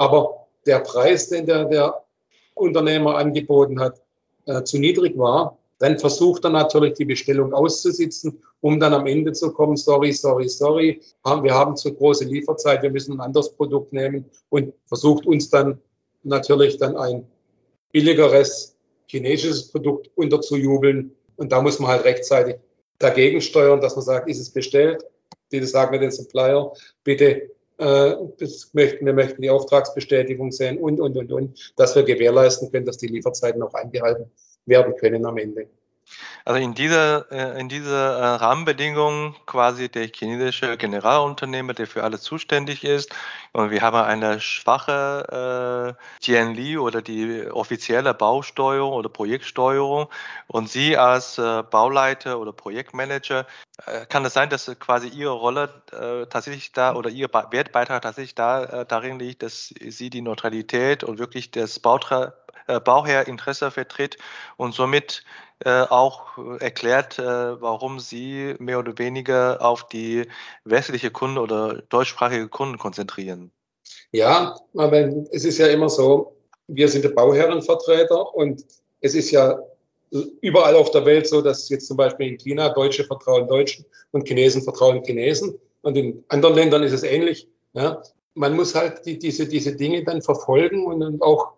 Aber 0.00 0.46
der 0.64 0.78
Preis, 0.78 1.28
den 1.28 1.44
der, 1.44 1.66
der 1.66 2.02
Unternehmer 2.54 3.16
angeboten 3.16 3.78
hat, 3.78 4.00
äh, 4.46 4.64
zu 4.64 4.78
niedrig 4.78 5.18
war, 5.18 5.58
dann 5.78 5.98
versucht 5.98 6.42
er 6.44 6.50
natürlich 6.50 6.94
die 6.94 7.04
Bestellung 7.04 7.52
auszusitzen, 7.52 8.42
um 8.62 8.80
dann 8.80 8.94
am 8.94 9.06
Ende 9.06 9.32
zu 9.32 9.52
kommen, 9.52 9.76
sorry, 9.76 10.12
sorry, 10.12 10.48
sorry, 10.48 11.02
wir 11.22 11.54
haben 11.54 11.76
zu 11.76 11.92
große 11.92 12.24
Lieferzeit, 12.24 12.82
wir 12.82 12.90
müssen 12.90 13.12
ein 13.12 13.20
anderes 13.20 13.52
Produkt 13.52 13.92
nehmen 13.92 14.24
und 14.48 14.72
versucht 14.86 15.26
uns 15.26 15.50
dann 15.50 15.78
natürlich 16.22 16.78
dann 16.78 16.96
ein 16.96 17.26
billigeres 17.92 18.74
chinesisches 19.04 19.70
Produkt 19.70 20.10
unterzujubeln. 20.14 21.14
Und 21.36 21.52
da 21.52 21.60
muss 21.60 21.78
man 21.78 21.90
halt 21.90 22.04
rechtzeitig 22.04 22.56
dagegen 22.98 23.42
steuern, 23.42 23.82
dass 23.82 23.96
man 23.96 24.04
sagt, 24.06 24.30
ist 24.30 24.40
es 24.40 24.48
bestellt, 24.48 25.04
die 25.52 25.62
sagen 25.64 25.92
wir 25.92 25.98
den 25.98 26.10
Supplier, 26.10 26.72
bitte, 27.04 27.50
das 27.80 28.74
möchten, 28.74 29.06
wir 29.06 29.14
möchten 29.14 29.40
die 29.40 29.48
Auftragsbestätigung 29.48 30.52
sehen 30.52 30.78
und, 30.78 31.00
und, 31.00 31.16
und, 31.16 31.32
und, 31.32 31.72
dass 31.76 31.96
wir 31.96 32.02
gewährleisten 32.02 32.70
können, 32.70 32.84
dass 32.84 32.98
die 32.98 33.06
Lieferzeiten 33.06 33.62
auch 33.62 33.72
eingehalten 33.72 34.30
werden 34.66 34.94
können 34.96 35.24
am 35.24 35.38
Ende. 35.38 35.66
Also 36.44 36.60
in 36.60 36.74
dieser, 36.74 37.30
äh, 37.30 37.60
in 37.60 37.68
dieser 37.68 38.18
äh, 38.18 38.26
Rahmenbedingung 38.36 39.36
quasi 39.46 39.88
der 39.88 40.08
chinesische 40.08 40.76
Generalunternehmer, 40.76 41.74
der 41.74 41.86
für 41.86 42.02
alles 42.02 42.22
zuständig 42.22 42.84
ist. 42.84 43.14
Und 43.52 43.70
wir 43.70 43.82
haben 43.82 43.96
eine 43.96 44.40
schwache 44.40 45.96
äh, 46.28 46.76
oder 46.76 47.02
die 47.02 47.46
offizielle 47.50 48.14
Bausteuerung 48.14 48.92
oder 48.92 49.08
Projektsteuerung. 49.08 50.08
Und 50.46 50.68
Sie 50.68 50.96
als 50.96 51.38
äh, 51.38 51.62
Bauleiter 51.62 52.38
oder 52.38 52.52
Projektmanager, 52.52 53.46
äh, 53.86 54.06
kann 54.06 54.24
es 54.24 54.34
sein, 54.34 54.50
dass 54.50 54.70
quasi 54.78 55.08
Ihre 55.08 55.32
Rolle 55.32 55.82
äh, 55.92 56.26
tatsächlich 56.26 56.72
da 56.72 56.94
oder 56.94 57.10
Ihr 57.10 57.28
Wertbeitrag 57.28 58.02
tatsächlich 58.02 58.34
da, 58.34 58.84
darin 58.84 59.18
liegt, 59.18 59.42
dass 59.42 59.68
Sie 59.68 60.10
die 60.10 60.22
Neutralität 60.22 61.04
und 61.04 61.18
wirklich 61.18 61.50
das 61.50 61.78
Bautra 61.78 62.34
Bauherrinteresse 62.78 63.70
vertritt 63.70 64.18
und 64.56 64.74
somit 64.74 65.24
äh, 65.64 65.82
auch 65.82 66.38
erklärt, 66.60 67.18
äh, 67.18 67.60
warum 67.60 68.00
sie 68.00 68.54
mehr 68.58 68.78
oder 68.78 68.96
weniger 68.98 69.60
auf 69.60 69.88
die 69.88 70.26
westliche 70.64 71.10
Kunden 71.10 71.38
oder 71.38 71.82
deutschsprachige 71.88 72.48
Kunden 72.48 72.78
konzentrieren. 72.78 73.50
Ja, 74.12 74.56
aber 74.74 75.10
es 75.32 75.44
ist 75.44 75.58
ja 75.58 75.66
immer 75.66 75.88
so, 75.88 76.36
wir 76.66 76.88
sind 76.88 77.04
der 77.04 77.10
Bauherrenvertreter 77.10 78.34
und 78.34 78.64
es 79.00 79.14
ist 79.14 79.30
ja 79.30 79.58
überall 80.40 80.74
auf 80.74 80.90
der 80.90 81.04
Welt 81.04 81.26
so, 81.28 81.42
dass 81.42 81.68
jetzt 81.68 81.86
zum 81.86 81.96
Beispiel 81.96 82.28
in 82.28 82.38
China 82.38 82.70
Deutsche 82.70 83.04
vertrauen 83.04 83.46
Deutschen 83.46 83.84
und 84.12 84.26
Chinesen 84.26 84.62
vertrauen 84.62 85.04
Chinesen 85.04 85.58
und 85.82 85.96
in 85.96 86.24
anderen 86.28 86.54
Ländern 86.54 86.82
ist 86.82 86.92
es 86.92 87.02
ähnlich. 87.02 87.48
Ja. 87.74 88.02
Man 88.34 88.56
muss 88.56 88.74
halt 88.74 89.04
die, 89.06 89.18
diese, 89.18 89.46
diese 89.46 89.76
Dinge 89.76 90.04
dann 90.04 90.22
verfolgen 90.22 90.86
und 90.86 91.00
dann 91.00 91.20
auch 91.20 91.52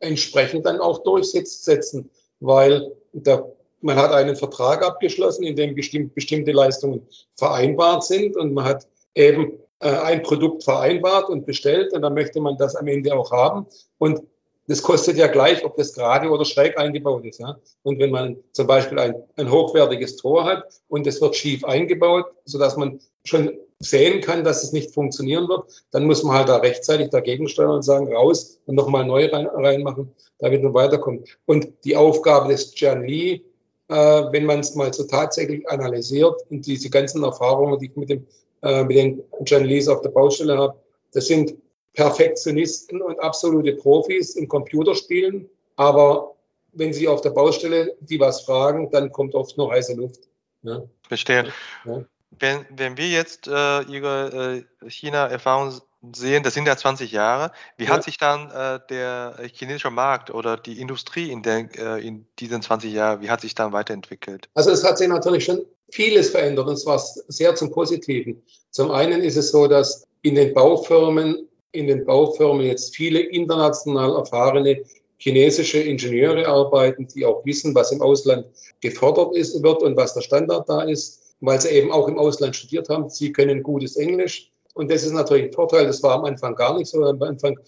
entsprechend 0.00 0.66
dann 0.66 0.80
auch 0.80 1.02
durchsetzen, 1.02 2.10
weil 2.40 2.92
der, 3.12 3.52
man 3.80 3.96
hat 3.96 4.12
einen 4.12 4.36
Vertrag 4.36 4.84
abgeschlossen, 4.84 5.44
in 5.44 5.56
dem 5.56 5.74
bestimmt, 5.74 6.14
bestimmte 6.14 6.52
Leistungen 6.52 7.06
vereinbart 7.36 8.04
sind 8.04 8.36
und 8.36 8.54
man 8.54 8.64
hat 8.64 8.86
eben 9.14 9.58
äh, 9.80 9.88
ein 9.88 10.22
Produkt 10.22 10.64
vereinbart 10.64 11.28
und 11.28 11.46
bestellt 11.46 11.92
und 11.92 12.02
dann 12.02 12.14
möchte 12.14 12.40
man 12.40 12.56
das 12.56 12.76
am 12.76 12.86
Ende 12.86 13.14
auch 13.14 13.30
haben 13.30 13.66
und 13.98 14.22
das 14.66 14.82
kostet 14.82 15.18
ja 15.18 15.26
gleich, 15.26 15.64
ob 15.64 15.76
das 15.76 15.92
gerade 15.92 16.30
oder 16.30 16.44
schräg 16.44 16.78
eingebaut 16.78 17.24
ist. 17.24 17.38
Ja? 17.38 17.58
Und 17.82 17.98
wenn 17.98 18.10
man 18.10 18.36
zum 18.52 18.66
Beispiel 18.66 18.98
ein, 18.98 19.14
ein 19.36 19.50
hochwertiges 19.50 20.16
Tor 20.16 20.44
hat 20.44 20.80
und 20.88 21.06
es 21.06 21.20
wird 21.20 21.36
schief 21.36 21.64
eingebaut, 21.64 22.26
sodass 22.44 22.76
man 22.76 22.98
schon 23.24 23.52
sehen 23.80 24.20
kann, 24.20 24.44
dass 24.44 24.62
es 24.62 24.72
nicht 24.72 24.94
funktionieren 24.94 25.48
wird, 25.48 25.84
dann 25.90 26.04
muss 26.04 26.22
man 26.22 26.36
halt 26.36 26.48
da 26.48 26.56
rechtzeitig 26.56 27.10
dagegen 27.10 27.48
steuern 27.48 27.76
und 27.76 27.82
sagen, 27.82 28.14
raus 28.14 28.58
und 28.66 28.74
nochmal 28.74 29.04
neu 29.04 29.26
rein, 29.26 29.46
reinmachen, 29.46 30.12
damit 30.38 30.62
man 30.62 30.74
weiterkommt. 30.74 31.28
Und 31.46 31.68
die 31.84 31.96
Aufgabe 31.96 32.48
des 32.48 32.78
Jan 32.78 33.04
Lee, 33.04 33.42
äh, 33.88 33.94
wenn 33.94 34.46
man 34.46 34.60
es 34.60 34.74
mal 34.74 34.92
so 34.92 35.04
tatsächlich 35.04 35.68
analysiert 35.68 36.40
und 36.50 36.66
diese 36.66 36.90
ganzen 36.90 37.22
Erfahrungen, 37.24 37.78
die 37.78 37.86
ich 37.86 37.96
mit, 37.96 38.10
dem, 38.10 38.26
äh, 38.62 38.84
mit 38.84 38.96
den 38.96 39.22
Jan 39.46 39.64
Lees 39.64 39.88
auf 39.88 40.00
der 40.02 40.10
Baustelle 40.10 40.56
habe, 40.56 40.78
das 41.12 41.26
sind 41.26 41.54
Perfektionisten 41.94 43.02
und 43.02 43.20
absolute 43.20 43.74
Profis 43.74 44.34
im 44.36 44.48
Computerspielen, 44.48 45.48
aber 45.76 46.34
wenn 46.72 46.92
sie 46.92 47.06
auf 47.06 47.20
der 47.20 47.30
Baustelle 47.30 47.94
die 48.00 48.18
was 48.18 48.42
fragen, 48.42 48.90
dann 48.90 49.12
kommt 49.12 49.34
oft 49.34 49.56
nur 49.56 49.70
heiße 49.70 49.94
Luft. 49.94 50.28
Ja. 50.62 50.82
Verstehe. 51.06 51.52
Ja. 51.84 52.04
Wenn, 52.38 52.66
wenn 52.70 52.96
wir 52.96 53.08
jetzt 53.08 53.46
äh, 53.46 53.82
Ihre 53.82 54.64
äh, 54.82 54.90
China-Erfahrung 54.90 55.80
sehen, 56.12 56.42
das 56.42 56.54
sind 56.54 56.66
ja 56.66 56.76
20 56.76 57.12
Jahre, 57.12 57.52
wie 57.76 57.84
ja. 57.84 57.90
hat 57.90 58.04
sich 58.04 58.18
dann 58.18 58.50
äh, 58.50 58.80
der 58.88 59.36
chinesische 59.52 59.90
Markt 59.90 60.30
oder 60.32 60.56
die 60.56 60.80
Industrie 60.80 61.30
in, 61.30 61.42
der, 61.42 61.68
äh, 61.76 62.06
in 62.06 62.26
diesen 62.38 62.62
20 62.62 62.92
Jahren, 62.92 63.20
wie 63.22 63.30
hat 63.30 63.40
sich 63.40 63.54
dann 63.54 63.72
weiterentwickelt? 63.72 64.48
Also 64.54 64.70
es 64.70 64.84
hat 64.84 64.98
sich 64.98 65.08
natürlich 65.08 65.44
schon 65.44 65.64
vieles 65.90 66.30
verändert 66.30 66.66
und 66.66 66.76
zwar 66.76 66.98
sehr 66.98 67.54
zum 67.54 67.70
Positiven. 67.70 68.42
Zum 68.70 68.90
einen 68.90 69.22
ist 69.22 69.36
es 69.36 69.50
so, 69.50 69.66
dass 69.66 70.06
in 70.22 70.34
den 70.34 70.52
Baufirmen, 70.54 71.48
in 71.72 71.86
den 71.86 72.04
Baufirmen 72.04 72.66
jetzt 72.66 72.96
viele 72.96 73.20
international 73.20 74.16
erfahrene 74.16 74.82
chinesische 75.18 75.78
Ingenieure 75.78 76.46
arbeiten, 76.48 77.06
die 77.06 77.24
auch 77.24 77.44
wissen, 77.44 77.74
was 77.74 77.92
im 77.92 78.02
Ausland 78.02 78.46
gefordert 78.80 79.36
ist, 79.36 79.62
wird 79.62 79.82
und 79.82 79.96
was 79.96 80.14
der 80.14 80.22
Standard 80.22 80.68
da 80.68 80.82
ist 80.82 81.23
weil 81.40 81.60
sie 81.60 81.70
eben 81.70 81.92
auch 81.92 82.08
im 82.08 82.18
Ausland 82.18 82.56
studiert 82.56 82.88
haben. 82.88 83.10
Sie 83.10 83.32
können 83.32 83.62
gutes 83.62 83.96
Englisch. 83.96 84.50
Und 84.74 84.90
das 84.90 85.04
ist 85.04 85.12
natürlich 85.12 85.44
ein 85.44 85.52
Vorteil. 85.52 85.86
Das 85.86 86.02
war 86.02 86.16
am 86.16 86.24
Anfang 86.24 86.54
gar 86.54 86.76
nicht 86.76 86.88
so. 86.88 87.04
Am 87.04 87.22
Anfang 87.22 87.58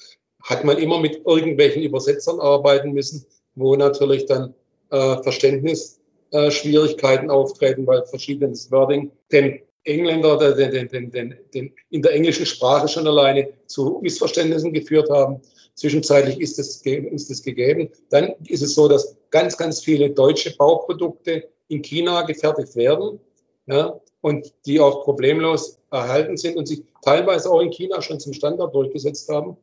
hat 0.43 0.65
man 0.65 0.79
immer 0.79 1.01
mit 1.01 1.25
irgendwelchen 1.27 1.83
Übersetzern 1.83 2.41
arbeiten 2.41 2.93
müssen, 2.93 3.27
wo 3.55 3.77
natürlich 3.77 4.27
dann 4.27 4.55
äh, 4.91 5.23
Verständnisschwierigkeiten 5.23 7.29
äh, 7.29 7.33
auftreten, 7.33 7.87
weil 7.87 8.05
verschiedenes 8.07 8.71
Wording 8.71 9.11
den 9.33 9.61
Engländer 9.85 10.55
den, 10.55 10.73
den, 10.73 10.89
den, 10.89 11.11
den, 11.11 11.35
den 11.55 11.73
in 11.91 12.03
der 12.03 12.13
englischen 12.13 12.45
Sprache 12.45 12.89
schon 12.89 13.07
alleine 13.07 13.49
zu 13.67 14.01
Missverständnissen 14.03 14.73
geführt 14.73 15.09
haben. 15.11 15.41
Zwischenzeitlich 15.75 16.41
ist 16.41 16.59
es, 16.59 16.83
ist 16.83 17.45
gegeben. 17.45 17.89
Dann 18.11 18.35
ist 18.47 18.63
es 18.63 18.75
so, 18.75 18.89
dass 18.89 19.17
ganz, 19.31 19.57
ganz 19.57 19.81
viele 19.81 20.11
deutsche 20.11 20.57
Bauprodukte 20.57 21.49
in 21.69 21.83
China 21.83 22.23
gefertigt 22.23 22.75
werden 22.75 23.21
ja, 23.67 24.01
und 24.21 24.53
die 24.65 24.81
auch 24.81 25.05
problemlos 25.05 25.79
erhalten 25.91 26.37
sind 26.37 26.57
und 26.57 26.67
sich 26.67 26.83
teilweise 27.03 27.51
auch 27.51 27.61
in 27.61 27.71
China 27.71 28.01
schon 28.03 28.21
zum 28.21 28.33
Standard 28.33 28.75
durchgesetzt 28.75 29.29
haben. 29.29 29.57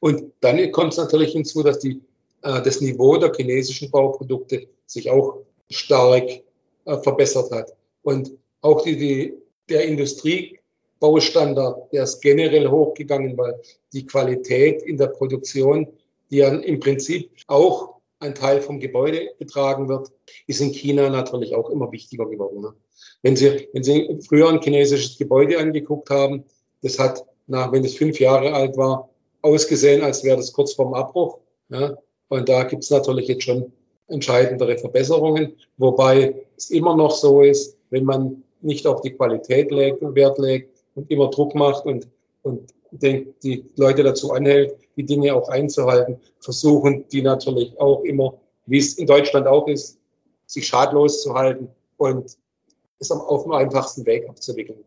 Und 0.00 0.32
dann 0.40 0.72
kommt 0.72 0.92
es 0.92 0.98
natürlich 0.98 1.32
hinzu, 1.32 1.62
dass 1.62 1.78
die, 1.78 2.00
äh, 2.42 2.62
das 2.62 2.80
Niveau 2.80 3.16
der 3.16 3.32
chinesischen 3.34 3.90
Bauprodukte 3.90 4.68
sich 4.86 5.10
auch 5.10 5.38
stark 5.70 6.28
äh, 6.84 6.98
verbessert 7.02 7.50
hat. 7.50 7.74
Und 8.02 8.32
auch 8.60 8.82
die, 8.82 8.96
die, 8.96 9.34
der 9.68 9.84
Industriebaustandard, 9.84 11.92
der 11.92 12.04
ist 12.04 12.20
generell 12.20 12.68
hochgegangen, 12.68 13.36
weil 13.36 13.60
die 13.92 14.06
Qualität 14.06 14.82
in 14.82 14.96
der 14.96 15.08
Produktion, 15.08 15.88
die 16.30 16.36
ja 16.36 16.48
im 16.48 16.80
Prinzip 16.80 17.30
auch 17.48 17.95
ein 18.18 18.34
Teil 18.34 18.60
vom 18.60 18.80
Gebäude 18.80 19.30
getragen 19.38 19.88
wird, 19.88 20.10
ist 20.46 20.60
in 20.60 20.72
China 20.72 21.10
natürlich 21.10 21.54
auch 21.54 21.70
immer 21.70 21.92
wichtiger 21.92 22.26
geworden. 22.26 22.60
Ne? 22.60 22.74
Wenn 23.22 23.36
Sie, 23.36 23.68
wenn 23.72 23.82
Sie 23.82 24.18
früher 24.26 24.48
ein 24.48 24.60
chinesisches 24.60 25.18
Gebäude 25.18 25.58
angeguckt 25.58 26.10
haben, 26.10 26.44
das 26.82 26.98
hat, 26.98 27.24
nach, 27.46 27.72
wenn 27.72 27.84
es 27.84 27.96
fünf 27.96 28.18
Jahre 28.18 28.52
alt 28.54 28.76
war, 28.76 29.10
ausgesehen, 29.42 30.02
als 30.02 30.24
wäre 30.24 30.36
das 30.36 30.52
kurz 30.52 30.72
vorm 30.72 30.94
Abbruch. 30.94 31.38
Ja? 31.68 31.96
Und 32.28 32.48
da 32.48 32.64
gibt 32.64 32.84
es 32.84 32.90
natürlich 32.90 33.28
jetzt 33.28 33.44
schon 33.44 33.72
entscheidendere 34.08 34.78
Verbesserungen, 34.78 35.56
wobei 35.76 36.46
es 36.56 36.70
immer 36.70 36.96
noch 36.96 37.10
so 37.10 37.42
ist, 37.42 37.76
wenn 37.90 38.04
man 38.04 38.42
nicht 38.60 38.86
auf 38.86 39.00
die 39.00 39.12
Qualität 39.12 39.70
legt, 39.70 40.02
Wert 40.02 40.38
legt 40.38 40.70
und 40.94 41.10
immer 41.10 41.28
Druck 41.30 41.54
macht 41.54 41.84
und, 41.86 42.08
und 42.42 42.72
den, 42.90 43.34
die 43.42 43.64
Leute 43.76 44.02
dazu 44.02 44.32
anhält, 44.32 44.76
die 44.96 45.04
Dinge 45.04 45.34
auch 45.34 45.48
einzuhalten, 45.48 46.20
versuchen 46.40 47.06
die 47.08 47.22
natürlich 47.22 47.78
auch 47.78 48.02
immer, 48.02 48.38
wie 48.66 48.78
es 48.78 48.94
in 48.94 49.06
Deutschland 49.06 49.46
auch 49.46 49.68
ist, 49.68 49.98
sich 50.46 50.66
schadlos 50.66 51.22
zu 51.22 51.34
halten 51.34 51.68
und 51.96 52.36
es 52.98 53.10
auf 53.10 53.42
dem 53.42 53.52
einfachsten 53.52 54.06
Weg 54.06 54.28
abzuwickeln. 54.28 54.84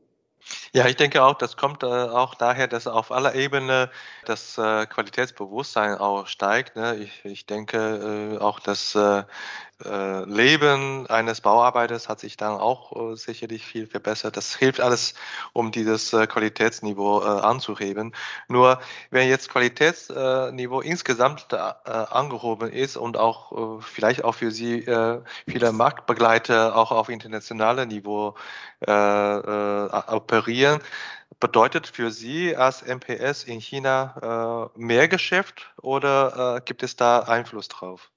Ja, 0.72 0.86
ich 0.86 0.96
denke 0.96 1.24
auch, 1.24 1.34
das 1.34 1.58
kommt 1.58 1.82
äh, 1.82 1.88
auch 1.88 2.36
daher, 2.36 2.68
dass 2.68 2.86
auf 2.86 3.12
aller 3.12 3.34
Ebene 3.34 3.90
das 4.26 4.56
äh, 4.60 4.86
Qualitätsbewusstsein 4.86 5.98
auch 5.98 6.28
steigt. 6.28 6.76
Ne? 6.76 6.96
Ich, 7.24 7.26
denke 7.48 8.36
äh, 8.36 8.38
auch, 8.38 8.60
äh, 8.94 9.24
Leben 10.26 11.08
eines 11.08 11.42
Bauarbeiters 11.42 12.10
hat 12.10 12.20
sich 12.20 12.36
dann 12.36 12.60
auch 12.60 13.16
sicherlich 13.16 13.66
viel 13.66 13.88
verbessert. 13.88 14.36
Das 14.36 14.54
hilft 14.56 14.82
alles, 14.82 15.14
um 15.54 15.72
dieses 15.72 16.12
Qualitätsniveau 16.12 17.20
anzuheben. 17.20 18.14
Nur 18.50 18.82
wenn 19.10 19.30
jetzt 19.30 19.50
Qualitätsniveau 19.50 20.82
insgesamt 20.82 21.54
angehoben 21.54 22.70
ist 22.70 22.98
und 22.98 23.16
auch 23.16 23.80
vielleicht 23.82 24.26
auch 24.26 24.36
für 24.36 24.52
Sie 24.52 24.82
viele 25.48 25.72
Marktbegleiter 25.72 26.76
auch 26.76 26.92
auf 26.92 27.08
internationalem 27.08 27.88
Niveau 27.88 28.36
operieren, 28.86 30.59
bedeutet 31.40 31.88
für 31.88 32.12
Sie 32.12 32.56
als 32.56 32.84
MPS 32.86 33.44
in 33.44 33.60
China 33.60 34.72
mehr 34.76 35.08
Geschäft 35.08 35.74
oder 35.82 36.62
gibt 36.66 36.84
es 36.84 36.96
da 36.96 37.20
Einfluss 37.20 37.68
drauf? 37.68 38.12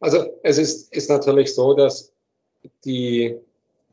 Also 0.00 0.38
es 0.42 0.58
ist, 0.58 0.92
ist 0.92 1.10
natürlich 1.10 1.54
so, 1.54 1.74
dass 1.74 2.12
die 2.84 3.36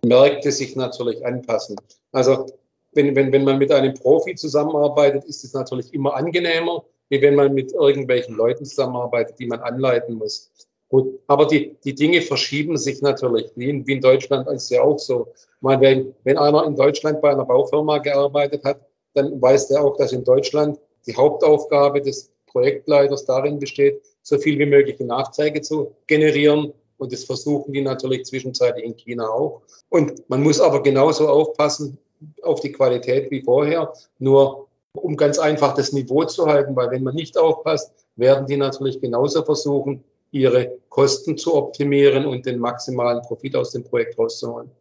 Märkte 0.03 0.51
sich 0.51 0.75
natürlich 0.75 1.25
anpassen. 1.25 1.75
Also 2.11 2.47
wenn, 2.93 3.15
wenn, 3.15 3.31
wenn 3.31 3.43
man 3.43 3.57
mit 3.57 3.71
einem 3.71 3.93
Profi 3.93 4.35
zusammenarbeitet, 4.35 5.23
ist 5.25 5.43
es 5.43 5.53
natürlich 5.53 5.93
immer 5.93 6.15
angenehmer, 6.15 6.83
wie 7.09 7.21
wenn 7.21 7.35
man 7.35 7.53
mit 7.53 7.73
irgendwelchen 7.73 8.35
Leuten 8.35 8.65
zusammenarbeitet, 8.65 9.39
die 9.39 9.47
man 9.47 9.59
anleiten 9.61 10.15
muss. 10.15 10.51
Gut, 10.91 11.21
aber 11.27 11.45
die, 11.45 11.77
die 11.85 11.95
Dinge 11.95 12.21
verschieben 12.21 12.75
sich 12.75 13.01
natürlich, 13.01 13.49
wie 13.55 13.69
in, 13.69 13.87
wie 13.87 13.93
in 13.93 14.01
Deutschland 14.01 14.45
ist 14.49 14.69
ja 14.69 14.81
auch 14.81 14.99
so. 14.99 15.29
Man, 15.61 15.79
wenn, 15.79 16.13
wenn 16.25 16.37
einer 16.37 16.65
in 16.65 16.75
Deutschland 16.75 17.21
bei 17.21 17.31
einer 17.31 17.45
Baufirma 17.45 17.99
gearbeitet 17.99 18.65
hat, 18.65 18.81
dann 19.13 19.41
weiß 19.41 19.69
der 19.69 19.81
auch, 19.81 19.95
dass 19.95 20.11
in 20.11 20.25
Deutschland 20.25 20.77
die 21.07 21.15
Hauptaufgabe 21.15 22.01
des 22.01 22.29
Projektleiters 22.47 23.23
darin 23.23 23.57
besteht, 23.57 24.01
so 24.21 24.37
viel 24.37 24.59
wie 24.59 24.65
möglich 24.65 24.99
Nachzeige 24.99 25.61
zu 25.61 25.95
generieren. 26.07 26.73
Und 26.97 27.13
das 27.13 27.23
versuchen 27.23 27.71
die 27.71 27.81
natürlich 27.81 28.25
zwischenzeitlich 28.25 28.83
in 28.83 28.97
China 28.97 29.29
auch. 29.29 29.61
Und 29.87 30.29
man 30.29 30.43
muss 30.43 30.59
aber 30.59 30.83
genauso 30.83 31.29
aufpassen 31.29 31.97
auf 32.41 32.59
die 32.59 32.73
Qualität 32.73 33.31
wie 33.31 33.41
vorher. 33.41 33.93
Nur 34.19 34.67
um 34.91 35.15
ganz 35.15 35.39
einfach 35.39 35.73
das 35.73 35.93
Niveau 35.93 36.25
zu 36.25 36.47
halten, 36.47 36.75
weil 36.75 36.91
wenn 36.91 37.03
man 37.03 37.15
nicht 37.15 37.37
aufpasst, 37.37 37.93
werden 38.17 38.45
die 38.45 38.57
natürlich 38.57 38.99
genauso 38.99 39.45
versuchen, 39.45 40.03
ihre 40.31 40.79
Kosten 40.89 41.37
zu 41.37 41.55
optimieren 41.55 42.25
und 42.25 42.45
den 42.45 42.59
maximalen 42.59 43.21
Profit 43.21 43.55
aus 43.55 43.71
dem 43.71 43.83
Projekt 43.83 44.17
rauszuholen, 44.17 44.71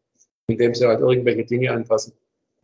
indem 0.47 0.75
sie 0.75 0.87
halt 0.87 1.01
irgendwelche 1.01 1.45
Dinge 1.45 1.73
anpassen. 1.73 2.13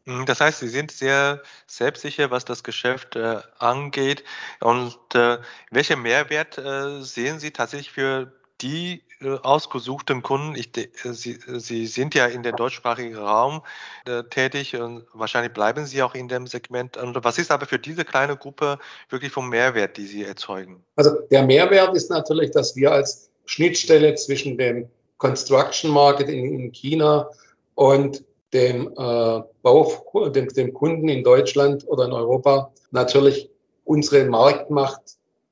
Hm, 0.06 0.24
das 0.24 0.40
heißt, 0.40 0.60
Sie 0.60 0.68
sind 0.68 0.92
sehr 0.92 1.42
selbstsicher, 1.66 2.30
was 2.30 2.44
das 2.44 2.62
Geschäft 2.62 3.16
äh, 3.16 3.40
angeht. 3.58 4.22
Und 4.60 4.96
äh, 5.14 5.38
welchen 5.70 6.02
Mehrwert 6.02 6.58
äh, 6.58 7.02
sehen 7.02 7.40
Sie 7.40 7.50
tatsächlich 7.50 7.90
für 7.90 8.32
die 8.60 9.02
ausgesuchten 9.42 10.22
Kunden? 10.22 10.54
Ich, 10.56 10.76
äh, 10.76 10.88
Sie, 11.12 11.38
Sie 11.56 11.86
sind 11.86 12.14
ja 12.14 12.26
in 12.26 12.42
dem 12.42 12.56
deutschsprachigen 12.56 13.16
Raum 13.16 13.62
äh, 14.06 14.22
tätig 14.24 14.76
und 14.76 15.04
wahrscheinlich 15.12 15.52
bleiben 15.52 15.86
Sie 15.86 16.02
auch 16.02 16.14
in 16.14 16.28
dem 16.28 16.46
Segment. 16.46 16.96
Und 16.96 17.22
was 17.24 17.38
ist 17.38 17.50
aber 17.50 17.66
für 17.66 17.78
diese 17.78 18.04
kleine 18.04 18.36
Gruppe 18.36 18.78
wirklich 19.08 19.32
vom 19.32 19.48
Mehrwert, 19.48 19.96
die 19.96 20.06
Sie 20.06 20.24
erzeugen? 20.24 20.82
Also 20.96 21.10
der 21.30 21.44
Mehrwert 21.44 21.94
ist 21.96 22.10
natürlich, 22.10 22.50
dass 22.50 22.76
wir 22.76 22.92
als 22.92 23.30
Schnittstelle 23.46 24.14
zwischen 24.14 24.58
dem 24.58 24.88
Construction 25.18 25.90
Market 25.90 26.28
in, 26.28 26.60
in 26.60 26.72
China 26.72 27.30
und 27.74 28.24
dem, 28.52 28.88
äh, 28.88 29.42
Bau, 29.62 30.30
dem, 30.34 30.48
dem 30.48 30.72
Kunden 30.72 31.08
in 31.08 31.24
Deutschland 31.24 31.86
oder 31.88 32.04
in 32.04 32.12
Europa 32.12 32.72
natürlich 32.90 33.50
unsere 33.84 34.24
Marktmacht 34.26 35.00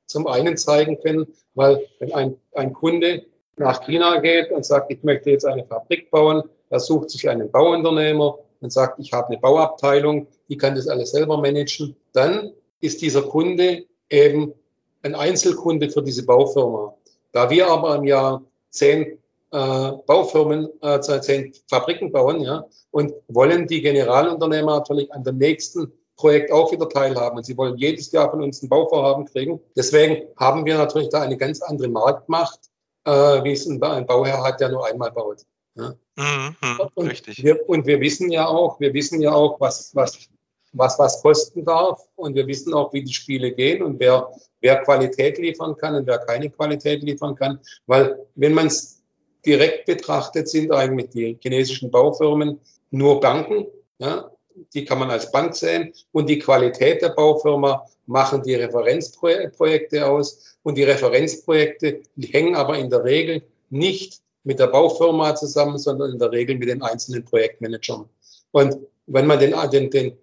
zum 0.06 0.26
einen 0.26 0.56
zeigen 0.56 1.00
können, 1.00 1.26
weil 1.54 1.86
wenn 1.98 2.12
ein, 2.12 2.36
ein 2.52 2.72
Kunde 2.72 3.24
nach 3.56 3.82
China 3.84 4.20
geht 4.20 4.50
und 4.50 4.64
sagt, 4.64 4.90
ich 4.90 5.02
möchte 5.02 5.30
jetzt 5.30 5.46
eine 5.46 5.64
Fabrik 5.64 6.10
bauen, 6.10 6.42
er 6.70 6.80
sucht 6.80 7.10
sich 7.10 7.28
einen 7.28 7.50
Bauunternehmer 7.50 8.38
und 8.60 8.72
sagt, 8.72 8.98
ich 8.98 9.12
habe 9.12 9.28
eine 9.28 9.38
Bauabteilung, 9.38 10.26
die 10.48 10.56
kann 10.56 10.74
das 10.74 10.88
alles 10.88 11.12
selber 11.12 11.38
managen, 11.38 11.96
dann 12.12 12.52
ist 12.80 13.02
dieser 13.02 13.22
Kunde 13.22 13.84
eben 14.10 14.54
ein 15.02 15.14
Einzelkunde 15.14 15.90
für 15.90 16.02
diese 16.02 16.24
Baufirma. 16.24 16.94
Da 17.32 17.50
wir 17.50 17.68
aber 17.68 17.96
im 17.96 18.04
Jahr 18.04 18.42
zehn 18.70 19.18
äh, 19.52 19.92
Baufirmen, 20.06 20.68
äh, 20.82 21.00
zehn 21.00 21.52
Fabriken 21.68 22.10
bauen, 22.10 22.40
ja, 22.40 22.66
und 22.90 23.12
wollen 23.28 23.66
die 23.66 23.82
Generalunternehmer 23.82 24.78
natürlich 24.78 25.12
an 25.12 25.24
dem 25.24 25.38
nächsten 25.38 25.92
Projekt 26.16 26.52
auch 26.52 26.72
wieder 26.72 26.88
teilhaben. 26.88 27.38
Und 27.38 27.44
sie 27.44 27.56
wollen 27.56 27.76
jedes 27.76 28.12
Jahr 28.12 28.30
von 28.30 28.42
uns 28.42 28.62
ein 28.62 28.68
Bauvorhaben 28.68 29.26
kriegen. 29.26 29.60
Deswegen 29.76 30.28
haben 30.36 30.64
wir 30.64 30.78
natürlich 30.78 31.08
da 31.08 31.22
eine 31.22 31.36
ganz 31.36 31.60
andere 31.60 31.88
Marktmacht, 31.88 32.60
äh, 33.04 33.44
wie 33.44 33.52
es 33.52 33.66
ein, 33.66 33.82
ein 33.82 34.06
Bauherr 34.06 34.42
hat, 34.42 34.60
der 34.60 34.70
nur 34.70 34.86
einmal 34.86 35.12
baut. 35.12 35.42
Ja. 35.76 35.94
Mhm, 36.16 36.56
und, 36.94 37.08
richtig. 37.08 37.42
Wir, 37.42 37.68
und 37.68 37.86
wir 37.86 38.00
wissen 38.00 38.30
ja 38.30 38.46
auch, 38.46 38.78
wir 38.78 38.94
wissen 38.94 39.20
ja 39.20 39.32
auch, 39.32 39.60
was, 39.60 39.94
was, 39.94 40.28
was, 40.72 40.98
was 40.98 41.22
kosten 41.22 41.64
darf. 41.64 42.00
Und 42.16 42.34
wir 42.34 42.46
wissen 42.46 42.72
auch, 42.74 42.92
wie 42.92 43.02
die 43.02 43.12
Spiele 43.12 43.52
gehen 43.52 43.82
und 43.82 43.98
wer, 43.98 44.30
wer 44.60 44.82
Qualität 44.82 45.38
liefern 45.38 45.76
kann 45.76 45.96
und 45.96 46.06
wer 46.06 46.18
keine 46.18 46.50
Qualität 46.50 47.02
liefern 47.02 47.34
kann. 47.34 47.60
Weil 47.86 48.26
wenn 48.34 48.54
man 48.54 48.66
es 48.66 49.02
direkt 49.44 49.86
betrachtet 49.86 50.48
sind 50.48 50.72
eigentlich 50.72 51.10
die 51.10 51.38
chinesischen 51.40 51.90
Baufirmen 51.90 52.60
nur 52.90 53.20
Banken. 53.20 53.66
Ja, 53.98 54.30
die 54.72 54.84
kann 54.84 54.98
man 54.98 55.10
als 55.10 55.30
Bank 55.30 55.54
sehen. 55.56 55.92
Und 56.12 56.28
die 56.28 56.38
Qualität 56.38 57.02
der 57.02 57.10
Baufirma 57.10 57.86
machen 58.06 58.42
die 58.42 58.54
Referenzprojekte 58.54 60.06
aus. 60.06 60.56
Und 60.62 60.76
die 60.76 60.84
Referenzprojekte 60.84 62.00
die 62.16 62.28
hängen 62.28 62.54
aber 62.54 62.78
in 62.78 62.90
der 62.90 63.04
Regel 63.04 63.42
nicht 63.70 64.20
mit 64.44 64.58
der 64.58 64.68
Baufirma 64.68 65.34
zusammen, 65.34 65.78
sondern 65.78 66.12
in 66.12 66.18
der 66.18 66.30
Regel 66.30 66.56
mit 66.56 66.68
den 66.68 66.82
einzelnen 66.82 67.24
Projektmanagern. 67.24 68.08
Und 68.52 68.76
wenn 69.06 69.26
man 69.26 69.38
den, 69.38 69.54
den, 69.70 69.90
den 69.90 70.16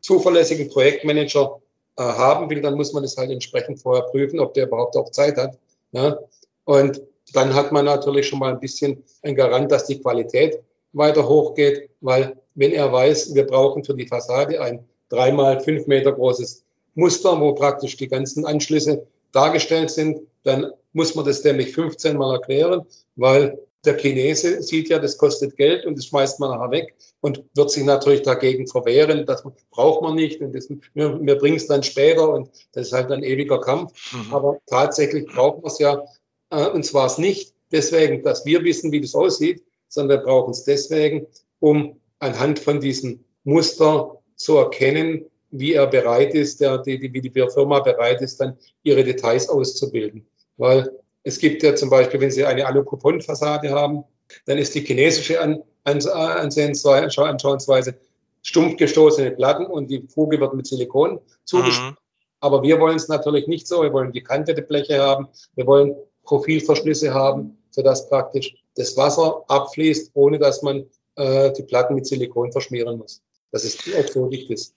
zuverlässigen 0.00 0.68
Projektmanager 0.68 1.60
äh, 1.96 2.02
haben 2.02 2.50
will, 2.50 2.60
dann 2.60 2.74
muss 2.74 2.92
man 2.92 3.04
es 3.04 3.16
halt 3.16 3.30
entsprechend 3.30 3.80
vorher 3.80 4.04
prüfen, 4.04 4.40
ob 4.40 4.54
der 4.54 4.66
überhaupt 4.66 4.96
auch 4.96 5.10
Zeit 5.10 5.36
hat. 5.36 5.58
Ja? 5.92 6.18
Und 6.64 7.02
dann 7.32 7.54
hat 7.54 7.72
man 7.72 7.84
natürlich 7.84 8.28
schon 8.28 8.38
mal 8.38 8.52
ein 8.52 8.60
bisschen 8.60 9.02
ein 9.22 9.34
Garant, 9.34 9.72
dass 9.72 9.86
die 9.86 10.00
Qualität 10.00 10.60
weiter 10.92 11.28
hochgeht, 11.28 11.90
weil 12.00 12.36
wenn 12.54 12.72
er 12.72 12.92
weiß, 12.92 13.34
wir 13.34 13.46
brauchen 13.46 13.84
für 13.84 13.94
die 13.94 14.06
Fassade 14.06 14.60
ein 14.60 14.84
dreimal 15.08 15.60
fünf 15.60 15.86
Meter 15.86 16.12
großes 16.12 16.64
Muster, 16.94 17.40
wo 17.40 17.54
praktisch 17.54 17.96
die 17.96 18.08
ganzen 18.08 18.46
Anschlüsse 18.46 19.06
dargestellt 19.32 19.90
sind, 19.90 20.20
dann 20.44 20.72
muss 20.92 21.14
man 21.14 21.24
das 21.24 21.42
nämlich 21.42 21.72
15 21.72 22.16
Mal 22.16 22.34
erklären, 22.34 22.86
weil 23.16 23.58
der 23.84 23.96
Chinese 23.98 24.62
sieht 24.62 24.88
ja, 24.88 24.98
das 24.98 25.18
kostet 25.18 25.56
Geld 25.56 25.84
und 25.84 25.98
das 25.98 26.06
schmeißt 26.06 26.40
man 26.40 26.50
nachher 26.50 26.70
weg 26.70 26.94
und 27.20 27.42
wird 27.54 27.70
sich 27.70 27.84
natürlich 27.84 28.22
dagegen 28.22 28.66
verwehren. 28.66 29.26
Das 29.26 29.44
braucht 29.70 30.02
man 30.02 30.14
nicht 30.14 30.40
und 30.40 30.54
das, 30.54 30.68
wir, 30.94 31.20
wir 31.20 31.36
bringen 31.36 31.56
es 31.56 31.66
dann 31.66 31.82
später 31.82 32.30
und 32.30 32.48
das 32.72 32.86
ist 32.88 32.92
halt 32.92 33.10
ein 33.10 33.22
ewiger 33.22 33.60
Kampf. 33.60 33.92
Mhm. 34.12 34.32
Aber 34.32 34.58
tatsächlich 34.66 35.26
braucht 35.26 35.62
man 35.62 35.70
es 35.70 35.78
ja, 35.78 36.02
äh, 36.50 36.68
und 36.68 36.84
zwar 36.84 37.06
es 37.06 37.18
nicht 37.18 37.52
deswegen, 37.72 38.22
dass 38.22 38.46
wir 38.46 38.64
wissen, 38.64 38.92
wie 38.92 39.00
das 39.00 39.14
aussieht, 39.14 39.62
sondern 39.88 40.18
wir 40.18 40.24
brauchen 40.24 40.52
es 40.52 40.64
deswegen, 40.64 41.26
um 41.60 42.00
anhand 42.24 42.58
von 42.58 42.80
diesem 42.80 43.24
Muster 43.44 44.18
zu 44.36 44.56
erkennen, 44.56 45.26
wie 45.50 45.74
er 45.74 45.86
bereit 45.86 46.34
ist, 46.34 46.60
der, 46.60 46.78
die, 46.78 47.00
wie 47.00 47.20
die 47.20 47.30
Firma 47.30 47.80
bereit 47.80 48.20
ist, 48.20 48.40
dann 48.40 48.58
ihre 48.82 49.04
Details 49.04 49.48
auszubilden. 49.48 50.26
Weil 50.56 50.90
es 51.22 51.38
gibt 51.38 51.62
ja 51.62 51.76
zum 51.76 51.90
Beispiel, 51.90 52.20
wenn 52.20 52.30
Sie 52.30 52.44
eine 52.44 52.66
Alu-Coupon-Fassade 52.66 53.70
haben, 53.70 54.04
dann 54.46 54.58
ist 54.58 54.74
die 54.74 54.80
chinesische 54.80 55.40
An 55.40 55.62
Anschauungsweise 55.84 57.94
stumpf 58.42 58.76
gestoßene 58.76 59.32
Platten 59.32 59.66
und 59.66 59.90
die 59.90 60.06
Fuge 60.08 60.40
wird 60.40 60.54
mit 60.54 60.66
Silikon 60.66 61.20
zugeschnitten. 61.44 61.90
Mhm. 61.90 61.96
Aber 62.40 62.62
wir 62.62 62.80
wollen 62.80 62.96
es 62.96 63.08
natürlich 63.08 63.46
nicht 63.46 63.68
so. 63.68 63.82
Wir 63.82 63.92
wollen 63.92 64.12
gekantete 64.12 64.62
Bleche 64.62 65.00
haben. 65.00 65.28
Wir 65.54 65.66
wollen 65.66 65.94
Profilverschlüsse 66.24 67.12
haben, 67.12 67.58
sodass 67.70 68.08
praktisch 68.08 68.54
das 68.76 68.96
Wasser 68.96 69.44
abfließt, 69.48 70.10
ohne 70.14 70.38
dass 70.38 70.62
man 70.62 70.86
äh, 71.16 71.52
die 71.52 71.62
Platten 71.62 71.94
mit 71.94 72.06
Silikon 72.06 72.52
verschmieren 72.52 72.98
muss. 72.98 73.22
Das 73.50 73.64
ist 73.64 73.82
auch 73.96 74.08
so 74.08 74.30
wichtig. 74.30 74.72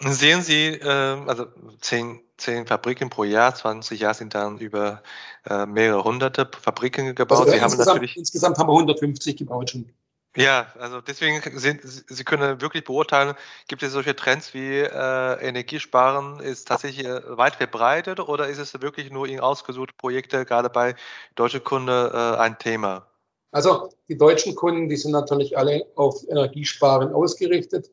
Sehen 0.00 0.42
Sie, 0.42 0.66
äh, 0.66 0.86
also 0.86 1.46
zehn, 1.80 2.20
zehn 2.36 2.66
Fabriken 2.66 3.10
pro 3.10 3.24
Jahr, 3.24 3.54
20 3.54 3.98
Jahre 3.98 4.14
sind 4.14 4.34
dann 4.34 4.58
über 4.58 5.02
äh, 5.48 5.66
mehrere 5.66 6.04
hunderte 6.04 6.48
Fabriken 6.60 7.14
gebaut. 7.14 7.38
Also 7.38 7.52
Sie 7.52 7.60
haben 7.60 7.76
natürlich 7.76 8.16
insgesamt 8.16 8.58
haben 8.58 8.68
wir 8.68 8.74
150 8.74 9.36
gebaut 9.36 9.70
schon. 9.70 9.90
Ja, 10.36 10.68
also 10.78 11.00
deswegen 11.00 11.40
sind 11.58 11.80
Sie 11.82 12.22
können 12.22 12.60
wirklich 12.60 12.84
beurteilen, 12.84 13.34
gibt 13.66 13.82
es 13.82 13.92
solche 13.92 14.14
Trends 14.14 14.54
wie 14.54 14.78
äh, 14.78 15.48
Energiesparen 15.48 16.38
ist 16.38 16.68
tatsächlich 16.68 17.06
äh, 17.06 17.36
weit 17.36 17.56
verbreitet 17.56 18.20
oder 18.20 18.46
ist 18.46 18.58
es 18.58 18.80
wirklich 18.80 19.10
nur 19.10 19.26
in 19.26 19.40
ausgesuchte 19.40 19.94
Projekte, 19.96 20.44
gerade 20.44 20.70
bei 20.70 20.94
deutschen 21.34 21.64
Kunden, 21.64 21.88
äh, 21.88 22.36
ein 22.36 22.56
Thema? 22.58 23.08
Also 23.50 23.88
die 24.08 24.18
deutschen 24.18 24.54
Kunden, 24.54 24.88
die 24.88 24.96
sind 24.96 25.12
natürlich 25.12 25.56
alle 25.56 25.86
auf 25.94 26.22
Energiesparen 26.28 27.12
ausgerichtet. 27.12 27.90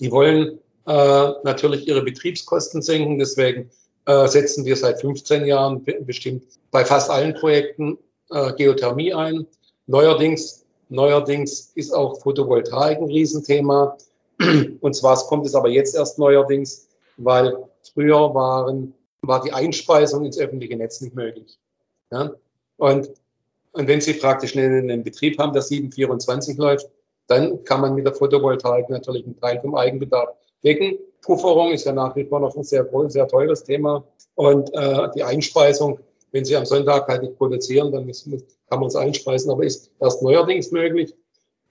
Die 0.00 0.10
wollen 0.10 0.58
äh, 0.86 1.30
natürlich 1.44 1.88
ihre 1.88 2.02
Betriebskosten 2.02 2.82
senken. 2.82 3.18
Deswegen 3.18 3.70
äh, 4.06 4.28
setzen 4.28 4.64
wir 4.64 4.76
seit 4.76 5.00
15 5.00 5.44
Jahren 5.46 5.84
bestimmt 6.02 6.44
bei 6.70 6.84
fast 6.84 7.10
allen 7.10 7.34
Projekten 7.34 7.98
äh, 8.30 8.52
Geothermie 8.54 9.12
ein. 9.12 9.46
Neuerdings 9.86 10.62
Neuerdings 10.92 11.72
ist 11.74 11.92
auch 11.92 12.20
Photovoltaik 12.20 12.98
ein 12.98 13.04
Riesenthema. 13.04 13.96
Und 14.80 14.94
zwar 14.94 15.16
kommt 15.26 15.46
es 15.46 15.54
aber 15.54 15.70
jetzt 15.70 15.94
erst 15.94 16.18
neuerdings, 16.18 16.86
weil 17.16 17.56
früher 17.94 18.34
waren, 18.34 18.92
war 19.22 19.42
die 19.42 19.52
Einspeisung 19.52 20.26
ins 20.26 20.38
öffentliche 20.38 20.76
Netz 20.76 21.00
nicht 21.00 21.14
möglich. 21.14 21.58
Ja? 22.10 22.32
Und, 22.76 23.10
und 23.72 23.88
wenn 23.88 24.00
Sie 24.00 24.14
praktisch 24.14 24.56
einen, 24.56 25.02
Betrieb 25.02 25.38
haben, 25.38 25.52
der 25.52 25.62
724 25.62 26.56
läuft, 26.58 26.88
dann 27.26 27.64
kann 27.64 27.80
man 27.80 27.94
mit 27.94 28.06
der 28.06 28.14
Photovoltaik 28.14 28.90
natürlich 28.90 29.24
einen 29.24 29.38
Teil 29.40 29.60
vom 29.60 29.74
Eigenbedarf 29.74 30.30
decken. 30.62 30.98
Pufferung 31.22 31.72
ist 31.72 31.84
ja 31.84 31.92
nach 31.92 32.14
wie 32.16 32.24
vor 32.24 32.40
noch 32.40 32.54
ein 32.56 32.64
sehr, 32.64 32.86
sehr 33.08 33.28
teures 33.28 33.64
Thema. 33.64 34.04
Und 34.34 34.72
äh, 34.74 35.08
die 35.14 35.22
Einspeisung 35.22 36.00
wenn 36.32 36.44
sie 36.44 36.56
am 36.56 36.64
Sonntag 36.64 37.06
halt 37.08 37.22
nicht 37.22 37.36
produzieren, 37.36 37.92
dann 37.92 38.06
muss, 38.06 38.24
kann 38.68 38.80
man 38.80 38.88
es 38.88 38.96
einspeisen, 38.96 39.50
aber 39.50 39.64
ist 39.64 39.90
erst 40.00 40.22
neuerdings 40.22 40.72
möglich. 40.72 41.14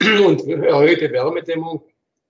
Und 0.00 0.46
erhöhte 0.46 1.12
Wärmedämmung 1.12 1.82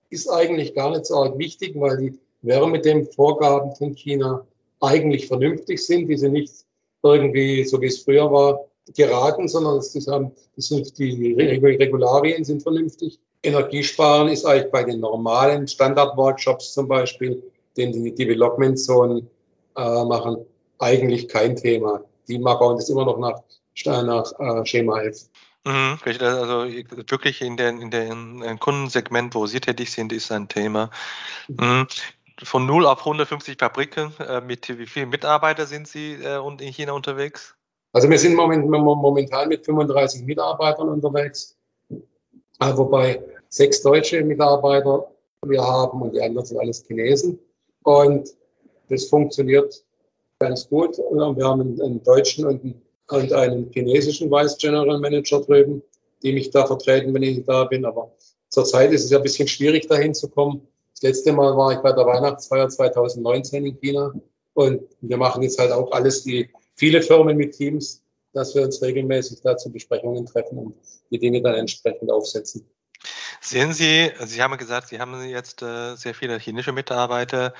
ist 0.09 0.27
eigentlich 0.27 0.75
gar 0.75 0.91
nicht 0.91 1.05
so 1.05 1.15
arg 1.15 1.37
wichtig, 1.37 1.73
weil 1.75 1.97
die 1.97 2.19
Wärmedämmvorgaben 2.41 3.75
von 3.75 3.95
China 3.95 4.45
eigentlich 4.81 5.27
vernünftig 5.27 5.85
sind. 5.85 6.07
Die 6.07 6.17
sind 6.17 6.33
nicht 6.33 6.53
irgendwie, 7.03 7.63
so 7.63 7.79
wie 7.81 7.87
es 7.87 7.99
früher 7.99 8.31
war, 8.31 8.65
geraten, 8.95 9.47
sondern 9.47 9.77
das 9.77 10.07
haben, 10.07 10.31
das 10.55 10.67
sind 10.67 10.97
die 10.97 11.33
Regularien 11.33 12.43
sind 12.43 12.63
vernünftig. 12.63 13.19
Energiesparen 13.43 14.29
ist 14.29 14.45
eigentlich 14.45 14.71
bei 14.71 14.83
den 14.83 14.99
normalen 14.99 15.67
Standard-Workshops 15.67 16.73
zum 16.73 16.87
Beispiel, 16.87 17.43
den 17.77 17.91
die 17.91 18.13
Development 18.13 18.79
Zone 18.79 19.25
äh, 19.75 20.05
machen, 20.05 20.37
eigentlich 20.79 21.27
kein 21.27 21.55
Thema 21.55 22.03
die 22.27 22.37
bauen 22.37 22.77
das 22.77 22.89
immer 22.89 23.05
noch 23.05 23.17
nach, 23.17 23.39
nach 23.85 24.39
äh, 24.39 24.65
Schema 24.65 25.01
F. 25.01 25.29
Mhm, 25.65 25.97
also 26.03 26.65
wirklich 26.65 27.41
in 27.41 27.55
den, 27.55 27.81
in 27.81 27.89
den 27.89 28.59
Kundensegment, 28.59 29.33
wo 29.33 29.47
Sie 29.47 29.61
tätig 29.61 29.91
sind, 29.91 30.11
ist 30.11 30.31
ein 30.31 30.49
Thema. 30.49 30.89
Mhm. 31.47 31.87
Von 32.43 32.65
0 32.65 32.85
auf 32.85 32.99
150 32.99 33.57
Fabriken, 33.57 34.11
äh, 34.19 34.41
mit 34.41 34.67
wie 34.77 34.87
vielen 34.87 35.09
Mitarbeitern 35.09 35.67
sind 35.67 35.87
Sie 35.87 36.13
äh, 36.13 36.39
in 36.45 36.73
China 36.73 36.93
unterwegs? 36.93 37.55
Also 37.93 38.09
wir 38.09 38.17
sind 38.17 38.35
moment, 38.35 38.67
momentan 38.67 39.49
mit 39.49 39.65
35 39.65 40.23
Mitarbeitern 40.23 40.89
unterwegs, 40.89 41.55
äh, 42.59 42.75
wobei 42.75 43.21
sechs 43.49 43.83
deutsche 43.83 44.23
Mitarbeiter 44.23 45.11
wir 45.45 45.61
haben 45.61 46.01
und 46.01 46.13
die 46.13 46.21
anderen 46.21 46.45
sind 46.45 46.57
alles 46.57 46.83
Chinesen. 46.87 47.39
Und 47.83 48.29
das 48.89 49.05
funktioniert 49.05 49.83
ganz 50.39 50.67
gut. 50.67 50.97
Wir 50.97 51.45
haben 51.45 51.61
einen, 51.61 52.03
deutschen 52.03 52.45
und 52.45 53.31
einen, 53.31 53.71
chinesischen 53.71 54.31
Vice 54.31 54.57
General 54.57 54.99
Manager 54.99 55.41
drüben, 55.41 55.83
die 56.23 56.33
mich 56.33 56.49
da 56.49 56.65
vertreten, 56.65 57.13
wenn 57.13 57.21
ich 57.21 57.45
da 57.45 57.65
bin. 57.65 57.85
Aber 57.85 58.11
zurzeit 58.49 58.91
ist 58.91 59.05
es 59.05 59.11
ja 59.11 59.17
ein 59.17 59.23
bisschen 59.23 59.47
schwierig, 59.47 59.87
dahin 59.87 60.15
zu 60.15 60.29
kommen. 60.29 60.67
Das 60.93 61.03
letzte 61.03 61.31
Mal 61.31 61.55
war 61.55 61.73
ich 61.73 61.79
bei 61.79 61.91
der 61.91 62.07
Weihnachtsfeier 62.07 62.69
2019 62.69 63.65
in 63.67 63.79
China 63.79 64.13
und 64.55 64.81
wir 65.01 65.17
machen 65.17 65.43
jetzt 65.43 65.59
halt 65.59 65.71
auch 65.71 65.91
alles, 65.91 66.23
die 66.23 66.49
viele 66.75 67.01
Firmen 67.01 67.37
mit 67.37 67.53
Teams, 67.55 68.03
dass 68.33 68.55
wir 68.55 68.63
uns 68.63 68.81
regelmäßig 68.81 69.41
da 69.41 69.57
zu 69.57 69.71
Besprechungen 69.71 70.25
treffen 70.25 70.57
und 70.57 70.75
die 71.11 71.19
Dinge 71.19 71.41
dann 71.41 71.55
entsprechend 71.55 72.11
aufsetzen. 72.11 72.67
Sehen 73.41 73.73
Sie, 73.73 74.11
Sie 74.25 74.41
haben 74.41 74.57
gesagt, 74.57 74.87
Sie 74.87 74.99
haben 74.99 75.27
jetzt 75.27 75.61
äh, 75.61 75.95
sehr 75.95 76.15
viele 76.15 76.39
chinesische 76.39 76.71
Mitarbeiter 76.71 77.53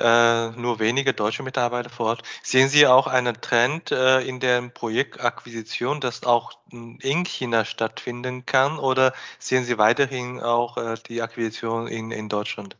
äh, 0.00 0.50
nur 0.52 0.78
wenige 0.80 1.12
deutsche 1.12 1.42
Mitarbeiter 1.42 1.90
vor 1.90 2.06
Ort. 2.06 2.22
Sehen 2.42 2.68
Sie 2.68 2.86
auch 2.86 3.06
einen 3.06 3.40
Trend 3.40 3.92
äh, 3.92 4.20
in 4.20 4.40
der 4.40 4.62
Projektakquisition, 4.62 6.00
dass 6.00 6.24
auch 6.24 6.52
in 6.70 7.24
China 7.24 7.64
stattfinden 7.64 8.46
kann 8.46 8.78
oder 8.78 9.12
sehen 9.38 9.64
Sie 9.64 9.78
weiterhin 9.78 10.40
auch 10.40 10.76
äh, 10.78 10.94
die 11.06 11.22
Akquisition 11.22 11.86
in, 11.86 12.10
in 12.10 12.28
Deutschland? 12.28 12.76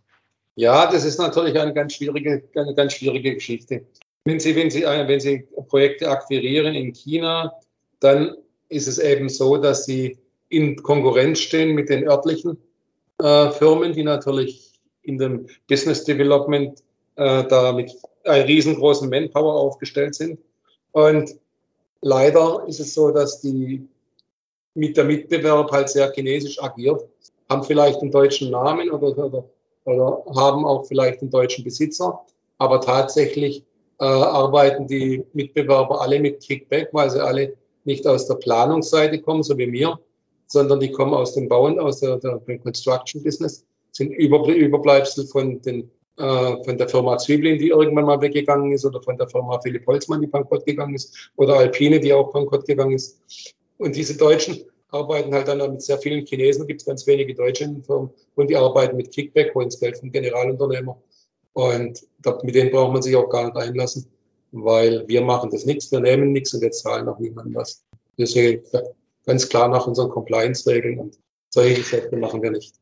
Ja, 0.57 0.91
das 0.91 1.05
ist 1.05 1.19
natürlich 1.19 1.59
eine 1.59 1.75
ganz 1.75 1.95
schwierige, 1.95 2.49
eine 2.55 2.75
ganz 2.75 2.95
schwierige 2.95 3.35
Geschichte. 3.35 3.87
Wenn 4.25 4.41
Sie, 4.41 4.55
wenn 4.55 4.71
Sie, 4.71 4.83
äh, 4.83 5.09
wenn 5.09 5.21
Sie 5.21 5.47
Projekte 5.69 6.09
akquirieren 6.09 6.75
in 6.75 6.93
China, 6.93 7.53
dann 8.01 8.37
ist 8.69 8.87
es 8.87 8.99
eben 8.99 9.29
so, 9.29 9.57
dass 9.57 9.85
Sie 9.85 10.19
in 10.49 10.83
Konkurrenz 10.83 11.41
stehen 11.41 11.75
mit 11.75 11.89
den 11.89 12.07
örtlichen 12.09 12.59
äh, 13.19 13.51
Firmen, 13.51 13.93
die 13.93 14.03
natürlich 14.03 14.73
in 15.03 15.19
dem 15.19 15.47
Business 15.69 16.05
Development 16.05 16.79
äh, 17.17 17.45
da 17.45 17.73
mit 17.73 17.93
einem 18.25 18.45
riesengroßen 18.47 19.09
Manpower 19.09 19.55
aufgestellt 19.55 20.15
sind. 20.15 20.39
Und 20.93 21.35
leider 22.03 22.65
ist 22.67 22.81
es 22.81 22.95
so, 22.95 23.11
dass 23.11 23.41
die 23.41 23.89
mit 24.75 24.97
der 24.97 25.05
Mitbewerb 25.05 25.71
halt 25.73 25.89
sehr 25.89 26.13
chinesisch 26.13 26.63
agiert, 26.63 27.03
haben 27.49 27.65
vielleicht 27.65 28.01
einen 28.01 28.11
deutschen 28.11 28.51
Namen 28.51 28.91
oder, 28.91 29.17
oder, 29.19 29.45
oder 29.85 30.25
haben 30.37 30.65
auch 30.65 30.85
vielleicht 30.87 31.21
einen 31.21 31.31
deutschen 31.31 31.65
Besitzer, 31.65 32.21
aber 32.59 32.81
tatsächlich 32.81 33.65
äh, 34.01 34.05
arbeiten 34.05 34.87
die 34.87 35.25
Mitbewerber 35.33 36.01
alle 36.01 36.21
mit 36.21 36.41
Kickback, 36.41 36.89
weil 36.93 37.11
sie 37.11 37.23
alle 37.23 37.55
nicht 37.85 38.07
aus 38.07 38.27
der 38.27 38.35
Planungsseite 38.35 39.21
kommen, 39.21 39.43
so 39.43 39.57
wie 39.57 39.67
mir, 39.67 39.99
sondern 40.47 40.81
die 40.81 40.91
kommen 40.91 41.15
aus 41.15 41.35
dem 41.35 41.49
Bauen, 41.49 41.79
aus 41.79 42.01
der, 42.01 42.17
der 42.17 42.41
Construction 42.59 43.23
Business, 43.23 43.65
sind 43.93 44.11
Überbleibsel 44.13 45.27
von 45.27 45.61
den 45.63 45.91
äh, 46.21 46.65
von 46.65 46.77
der 46.77 46.89
Firma 46.89 47.17
Zwiebelin, 47.17 47.59
die 47.59 47.69
irgendwann 47.69 48.05
mal 48.05 48.21
weggegangen 48.21 48.73
ist, 48.73 48.85
oder 48.85 49.01
von 49.01 49.17
der 49.17 49.29
Firma 49.29 49.59
Philipp 49.61 49.87
Holzmann, 49.87 50.21
die 50.21 50.27
bankrott 50.27 50.67
gegangen 50.67 50.95
ist, 50.95 51.31
oder 51.37 51.57
Alpine, 51.57 51.99
die 51.99 52.13
auch 52.13 52.31
bankrott 52.31 52.67
gegangen 52.67 52.93
ist. 52.93 53.23
Und 53.79 53.97
diese 53.97 54.19
Deutschen 54.19 54.65
arbeiten 54.91 55.33
halt 55.33 55.49
dann 55.49 55.59
mit 55.59 55.81
sehr 55.81 55.97
vielen 55.97 56.27
Chinesen, 56.27 56.67
gibt 56.67 56.83
es 56.83 56.87
ganz 56.87 57.07
wenige 57.07 57.35
Deutsche 57.35 57.65
in 57.65 57.83
Firmen, 57.83 58.11
und 58.35 58.51
die 58.51 58.57
arbeiten 58.57 58.97
mit 58.97 59.13
Kickback, 59.13 59.55
holen 59.55 59.69
das 59.69 59.81
Geld 59.81 59.97
vom 59.97 60.13
Generalunternehmer. 60.13 60.99
Und 61.61 62.07
mit 62.43 62.55
denen 62.55 62.71
braucht 62.71 62.93
man 62.93 63.03
sich 63.03 63.15
auch 63.17 63.29
gar 63.29 63.45
nicht 63.45 63.57
einlassen, 63.57 64.07
weil 64.53 65.07
wir 65.09 65.21
machen 65.21 65.51
das 65.51 65.67
nichts, 65.67 65.93
wir 65.93 66.01
nehmen 66.01 66.33
nichts 66.33 66.55
und 66.55 66.63
jetzt 66.63 66.83
zahlen 66.83 67.07
auch 67.09 67.19
niemand 67.19 67.55
was. 67.55 67.85
Deswegen 68.17 68.63
ganz 69.27 69.49
klar 69.49 69.69
nach 69.69 69.87
unseren 69.87 70.09
Compliance-Regeln 70.09 70.99
und 70.99 71.19
solche 71.51 71.75
Geschäfte 71.75 72.17
machen 72.17 72.43
wir 72.43 72.51
nicht. 72.51 72.75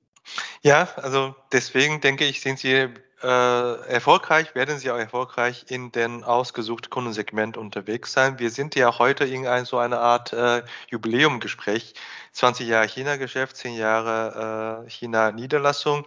Ja, 0.62 0.88
also 0.97 1.35
deswegen 1.53 2.01
denke 2.01 2.25
ich, 2.25 2.41
sind 2.41 2.61
Sie 2.61 2.88
äh, 3.23 3.88
erfolgreich, 3.88 4.55
werden 4.55 4.79
Sie 4.79 4.91
auch 4.93 4.99
erfolgreich 4.99 5.64
in 5.69 5.91
den 5.91 6.23
ausgesuchten 6.23 6.88
Kundensegment 6.88 7.57
unterwegs 7.57 8.12
sein. 8.12 8.38
Wir 8.38 8.51
sind 8.51 8.77
ja 8.77 8.97
heute 8.99 9.25
in 9.25 9.47
ein, 9.47 9.64
so 9.64 9.79
eine 9.79 9.99
Art 9.99 10.33
äh, 10.33 10.62
Jubiläumgespräch. 10.88 11.95
20 12.33 12.69
Jahre 12.69 12.87
China-Geschäft, 12.87 13.57
10 13.57 13.75
Jahre 13.75 14.85
äh, 14.87 14.91
China-Niederlassung. 14.91 16.05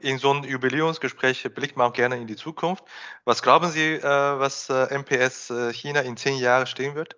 In 0.00 0.18
so 0.18 0.30
einem 0.30 0.44
Jubiläumsgespräch 0.44 1.42
blickt 1.54 1.76
man 1.76 1.90
auch 1.90 1.92
gerne 1.92 2.16
in 2.16 2.26
die 2.26 2.36
Zukunft. 2.36 2.84
Was 3.24 3.42
glauben 3.42 3.70
Sie, 3.70 3.94
äh, 3.94 4.02
was 4.02 4.68
äh, 4.68 4.98
MPS 4.98 5.50
äh, 5.50 5.72
China 5.72 6.00
in 6.00 6.16
10 6.16 6.38
Jahren 6.38 6.66
stehen 6.66 6.94
wird? 6.94 7.16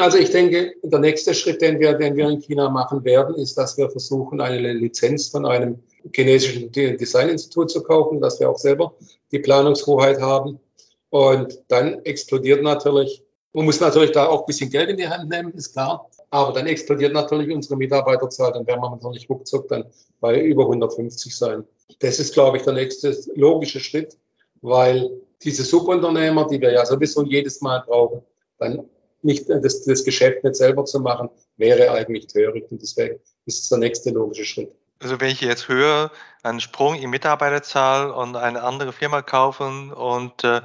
Also 0.00 0.18
ich 0.18 0.30
denke, 0.30 0.74
der 0.82 0.98
nächste 0.98 1.34
Schritt, 1.34 1.62
den 1.62 1.80
wir, 1.80 1.94
den 1.94 2.14
wir 2.16 2.28
in 2.28 2.40
China 2.40 2.68
machen 2.68 3.04
werden, 3.04 3.34
ist, 3.36 3.56
dass 3.56 3.78
wir 3.78 3.90
versuchen, 3.90 4.40
eine 4.40 4.72
Lizenz 4.72 5.28
von 5.28 5.46
einem 5.46 5.82
chinesischen 6.14 6.70
Designinstitut 6.72 7.70
zu 7.70 7.82
kaufen, 7.82 8.20
dass 8.20 8.38
wir 8.38 8.50
auch 8.50 8.58
selber 8.58 8.94
die 9.30 9.38
Planungshoheit 9.38 10.20
haben. 10.20 10.60
Und 11.10 11.58
dann 11.68 12.04
explodiert 12.04 12.62
natürlich, 12.62 13.22
man 13.52 13.64
muss 13.64 13.80
natürlich 13.80 14.12
da 14.12 14.26
auch 14.26 14.40
ein 14.40 14.46
bisschen 14.46 14.70
Geld 14.70 14.90
in 14.90 14.96
die 14.96 15.08
Hand 15.08 15.30
nehmen, 15.30 15.52
ist 15.52 15.72
klar. 15.72 16.08
Aber 16.32 16.54
dann 16.54 16.66
explodiert 16.66 17.12
natürlich 17.12 17.54
unsere 17.54 17.76
Mitarbeiterzahl, 17.76 18.52
dann 18.52 18.66
werden 18.66 18.80
wir 18.80 18.88
natürlich 18.88 19.28
ruckzuck 19.28 19.68
dann 19.68 19.84
bei 20.18 20.40
über 20.40 20.62
150 20.62 21.36
sein. 21.36 21.62
Das 21.98 22.18
ist, 22.18 22.32
glaube 22.32 22.56
ich, 22.56 22.62
der 22.62 22.72
nächste 22.72 23.14
logische 23.34 23.80
Schritt, 23.80 24.16
weil 24.62 25.10
diese 25.42 25.62
Subunternehmer, 25.62 26.46
die 26.48 26.58
wir 26.58 26.72
ja 26.72 26.86
sowieso 26.86 27.22
jedes 27.22 27.60
Mal 27.60 27.82
brauchen, 27.86 28.22
dann 28.58 28.88
nicht 29.20 29.50
das, 29.50 29.82
das 29.82 30.04
Geschäft 30.04 30.42
nicht 30.42 30.56
selber 30.56 30.86
zu 30.86 31.00
machen, 31.00 31.28
wäre 31.58 31.90
eigentlich 31.90 32.28
töricht. 32.28 32.72
Und 32.72 32.80
deswegen 32.80 33.20
ist 33.44 33.60
es 33.60 33.68
der 33.68 33.78
nächste 33.78 34.08
logische 34.10 34.46
Schritt. 34.46 34.72
Also 35.00 35.20
wenn 35.20 35.32
ich 35.32 35.42
jetzt 35.42 35.68
höre, 35.68 36.12
einen 36.42 36.60
Sprung 36.60 36.94
in 36.94 37.10
Mitarbeiterzahl 37.10 38.10
und 38.10 38.36
eine 38.36 38.62
andere 38.62 38.94
Firma 38.94 39.20
kaufen 39.20 39.92
und 39.92 40.44
äh, 40.44 40.62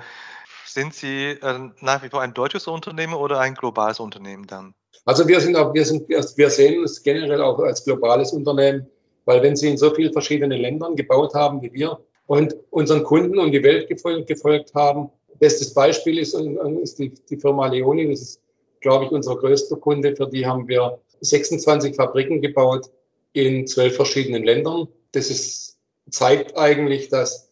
sind 0.66 0.94
Sie 0.94 1.32
äh, 1.32 1.70
nach 1.82 2.04
wie 2.04 2.10
vor 2.10 2.22
ein 2.22 2.34
deutsches 2.34 2.68
Unternehmen 2.68 3.16
oder 3.16 3.42
ein 3.42 3.54
globales 3.54 4.00
Unternehmen 4.00 4.48
dann? 4.48 4.74
Also 5.08 5.26
wir 5.26 5.40
sind 5.40 5.56
auch, 5.56 5.74
wir 5.74 5.86
sind, 5.86 6.10
wir 6.10 6.50
sehen 6.50 6.84
es 6.84 7.02
generell 7.02 7.42
auch 7.42 7.60
als 7.60 7.86
globales 7.86 8.34
Unternehmen, 8.34 8.88
weil 9.24 9.42
wenn 9.42 9.56
Sie 9.56 9.70
in 9.70 9.78
so 9.78 9.94
vielen 9.94 10.12
verschiedenen 10.12 10.60
Ländern 10.60 10.98
gebaut 10.98 11.34
haben 11.34 11.62
wie 11.62 11.72
wir 11.72 12.00
und 12.26 12.58
unseren 12.72 13.04
Kunden 13.04 13.40
und 13.40 13.54
die 13.54 13.64
Welt 13.64 13.88
gefolgt, 13.88 14.28
gefolgt 14.28 14.74
haben, 14.76 15.10
bestes 15.40 15.74
Beispiel 15.74 16.20
ist, 16.20 16.34
ist 16.84 17.00
die, 17.00 17.14
die 17.30 17.38
Firma 17.38 17.68
Leoni, 17.68 18.10
das 18.10 18.22
ist 18.22 18.42
glaube 18.82 19.06
ich, 19.06 19.12
unser 19.12 19.38
größter 19.38 19.78
Kunde. 19.78 20.14
Für 20.14 20.28
die 20.28 20.46
haben 20.46 20.68
wir 20.68 21.00
26 21.22 21.96
Fabriken 21.96 22.42
gebaut 22.42 22.90
in 23.32 23.66
zwölf 23.66 23.96
verschiedenen 23.96 24.44
Ländern. 24.44 24.90
Das 25.14 25.30
ist, 25.30 25.78
zeigt 26.10 26.58
eigentlich, 26.58 27.08
dass 27.08 27.50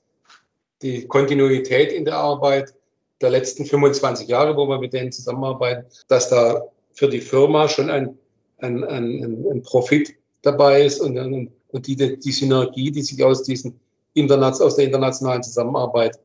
die 0.81 1.07
Kontinuität 1.07 1.93
in 1.93 2.03
der 2.03 2.17
Arbeit 2.17 2.73
der 3.21 3.29
letzten 3.29 3.65
25 3.65 4.27
Jahre, 4.27 4.57
wo 4.57 4.67
wir 4.67 4.77
mit 4.77 4.91
denen 4.91 5.13
zusammenarbeiten, 5.13 5.85
dass 6.09 6.29
da 6.29 6.67
für 6.95 7.09
die 7.09 7.21
Firma 7.21 7.67
schon 7.67 7.89
ein, 7.89 8.17
ein, 8.57 8.83
ein, 8.83 9.45
ein 9.51 9.61
Profit 9.61 10.15
dabei 10.41 10.85
ist 10.85 11.01
und, 11.01 11.17
und 11.17 11.87
die, 11.87 11.95
die 11.95 12.31
Synergie, 12.31 12.91
die 12.91 13.01
sich 13.01 13.23
aus, 13.23 13.43
diesen 13.43 13.79
Internet, 14.13 14.61
aus 14.61 14.77
der 14.77 14.85
internationalen 14.85 15.43
Zusammenarbeit 15.43 16.17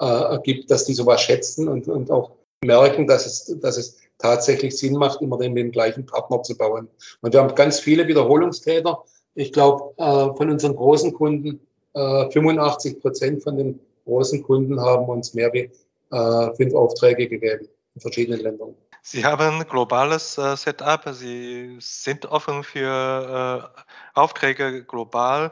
äh, 0.00 0.06
ergibt, 0.06 0.70
dass 0.70 0.84
die 0.84 0.94
sowas 0.94 1.20
schätzen 1.20 1.68
und, 1.68 1.88
und 1.88 2.10
auch 2.10 2.32
merken, 2.64 3.06
dass 3.06 3.26
es, 3.26 3.58
dass 3.60 3.76
es 3.76 3.98
tatsächlich 4.18 4.76
Sinn 4.76 4.94
macht, 4.94 5.20
immer 5.20 5.38
den, 5.38 5.54
den 5.54 5.70
gleichen 5.70 6.06
Partner 6.06 6.42
zu 6.42 6.56
bauen. 6.56 6.88
Und 7.20 7.32
wir 7.32 7.40
haben 7.40 7.54
ganz 7.54 7.80
viele 7.80 8.06
Wiederholungstäter. 8.06 9.02
Ich 9.34 9.52
glaube, 9.52 9.92
äh, 9.96 10.36
von 10.36 10.50
unseren 10.50 10.76
großen 10.76 11.12
Kunden, 11.12 11.60
äh, 11.94 12.30
85 12.30 13.00
Prozent 13.00 13.42
von 13.42 13.56
den 13.56 13.80
großen 14.04 14.42
Kunden 14.42 14.80
haben 14.80 15.06
uns 15.06 15.34
mehr 15.34 15.52
wie 15.52 15.70
äh, 16.10 16.54
fünf 16.54 16.74
Aufträge 16.74 17.28
gegeben 17.28 17.68
in 17.94 18.00
verschiedenen 18.00 18.40
Ländern. 18.40 18.74
Sie 19.06 19.26
haben 19.26 19.60
ein 19.60 19.68
globales 19.68 20.38
äh, 20.38 20.56
Setup. 20.56 21.02
Sie 21.12 21.76
sind 21.78 22.24
offen 22.24 22.64
für 22.64 23.70
äh, 23.76 24.18
Aufträge 24.18 24.82
global. 24.82 25.50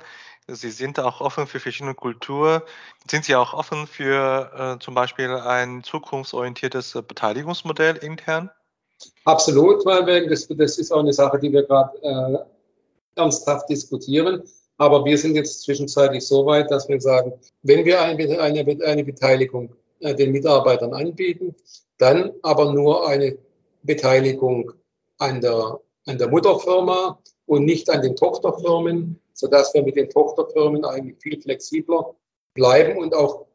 Sie 0.48 0.70
sind 0.70 0.98
auch 0.98 1.20
offen 1.20 1.46
für 1.46 1.60
verschiedene 1.60 1.94
Kulturen. 1.94 2.62
Sind 3.08 3.26
Sie 3.26 3.36
auch 3.36 3.52
offen 3.52 3.86
für 3.86 4.78
äh, 4.78 4.82
zum 4.82 4.94
Beispiel 4.94 5.28
ein 5.28 5.84
zukunftsorientiertes 5.84 6.94
Beteiligungsmodell 7.06 7.98
intern? 7.98 8.50
Absolut, 9.26 9.84
weil 9.84 10.28
das, 10.30 10.48
das 10.48 10.78
ist 10.78 10.90
auch 10.90 11.00
eine 11.00 11.12
Sache, 11.12 11.38
die 11.38 11.52
wir 11.52 11.64
gerade 11.64 11.98
äh, 12.02 12.38
ernsthaft 13.20 13.68
diskutieren. 13.68 14.42
Aber 14.78 15.04
wir 15.04 15.18
sind 15.18 15.34
jetzt 15.34 15.62
zwischenzeitlich 15.62 16.26
so 16.26 16.46
weit, 16.46 16.70
dass 16.70 16.88
wir 16.88 17.02
sagen, 17.02 17.34
wenn 17.62 17.84
wir 17.84 18.00
eine, 18.00 18.40
eine, 18.40 18.82
eine 18.82 19.04
Beteiligung 19.04 19.76
äh, 20.00 20.14
den 20.14 20.32
Mitarbeitern 20.32 20.94
anbieten, 20.94 21.54
dann 22.02 22.32
aber 22.42 22.72
nur 22.72 23.06
eine 23.06 23.38
Beteiligung 23.84 24.72
an 25.18 25.40
der, 25.40 25.78
an 26.06 26.18
der 26.18 26.28
Mutterfirma 26.28 27.18
und 27.46 27.64
nicht 27.64 27.88
an 27.90 28.02
den 28.02 28.16
Tochterfirmen, 28.16 29.20
sodass 29.34 29.72
wir 29.72 29.84
mit 29.84 29.94
den 29.94 30.10
Tochterfirmen 30.10 30.84
eigentlich 30.84 31.18
viel 31.22 31.40
flexibler 31.40 32.14
bleiben 32.54 32.98
und 32.98 33.14
auch 33.14 33.46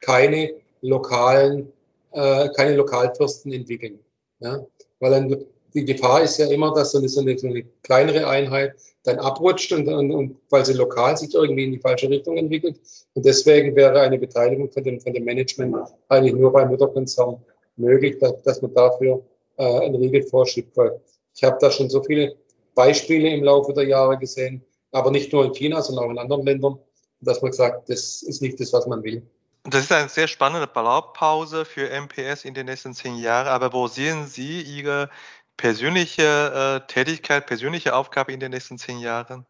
keine 0.00 0.52
lokalen, 0.82 1.72
äh, 2.12 2.50
keine 2.50 2.76
Lokalfürsten 2.76 3.52
entwickeln. 3.52 3.98
Ja? 4.40 4.64
Weil 5.00 5.10
dann, 5.10 5.44
die 5.72 5.84
Gefahr 5.86 6.22
ist 6.22 6.38
ja 6.38 6.48
immer, 6.48 6.74
dass 6.74 6.92
so 6.92 6.98
eine, 6.98 7.08
so 7.08 7.20
eine, 7.20 7.64
kleinere 7.82 8.28
Einheit 8.28 8.74
dann 9.04 9.18
abrutscht 9.20 9.72
und, 9.72 9.88
und, 9.88 10.10
und, 10.10 10.36
weil 10.50 10.66
sie 10.66 10.74
lokal 10.74 11.16
sich 11.16 11.34
irgendwie 11.34 11.64
in 11.64 11.72
die 11.72 11.78
falsche 11.78 12.10
Richtung 12.10 12.36
entwickelt. 12.36 12.78
Und 13.14 13.24
deswegen 13.24 13.74
wäre 13.74 14.00
eine 14.00 14.18
Beteiligung 14.18 14.70
von 14.70 14.84
dem, 14.84 15.00
von 15.00 15.14
dem 15.14 15.24
Management 15.24 15.76
eigentlich 16.08 16.34
nur 16.34 16.52
beim 16.52 16.68
Mutterkonzern 16.68 17.42
möglich, 17.76 18.18
dass, 18.18 18.42
dass 18.42 18.62
man 18.62 18.74
dafür 18.74 19.22
äh, 19.56 19.80
einen 19.80 19.96
Riegel 19.96 20.22
vorschiebt. 20.22 20.76
Weil 20.76 21.00
ich 21.34 21.44
habe 21.44 21.58
da 21.60 21.70
schon 21.70 21.90
so 21.90 22.02
viele 22.02 22.36
Beispiele 22.74 23.28
im 23.30 23.44
Laufe 23.44 23.72
der 23.72 23.84
Jahre 23.84 24.18
gesehen, 24.18 24.64
aber 24.92 25.10
nicht 25.10 25.32
nur 25.32 25.44
in 25.44 25.52
China, 25.52 25.82
sondern 25.82 26.04
auch 26.04 26.10
in 26.10 26.18
anderen 26.18 26.44
Ländern, 26.44 26.78
dass 27.20 27.42
man 27.42 27.52
sagt, 27.52 27.88
das 27.88 28.22
ist 28.22 28.42
nicht 28.42 28.60
das, 28.60 28.72
was 28.72 28.86
man 28.86 29.02
will. 29.02 29.22
Das 29.64 29.82
ist 29.82 29.92
eine 29.92 30.08
sehr 30.08 30.28
spannende 30.28 30.68
Blaupause 30.68 31.64
für 31.64 31.90
MPS 31.90 32.44
in 32.44 32.54
den 32.54 32.66
nächsten 32.66 32.94
zehn 32.94 33.16
Jahren. 33.16 33.48
Aber 33.48 33.72
wo 33.72 33.88
sehen 33.88 34.26
Sie 34.26 34.62
Ihre 34.62 35.10
persönliche 35.56 36.82
äh, 36.86 36.86
Tätigkeit, 36.92 37.46
persönliche 37.46 37.94
Aufgabe 37.96 38.32
in 38.32 38.38
den 38.38 38.52
nächsten 38.52 38.78
zehn 38.78 38.98
Jahren? 39.00 39.44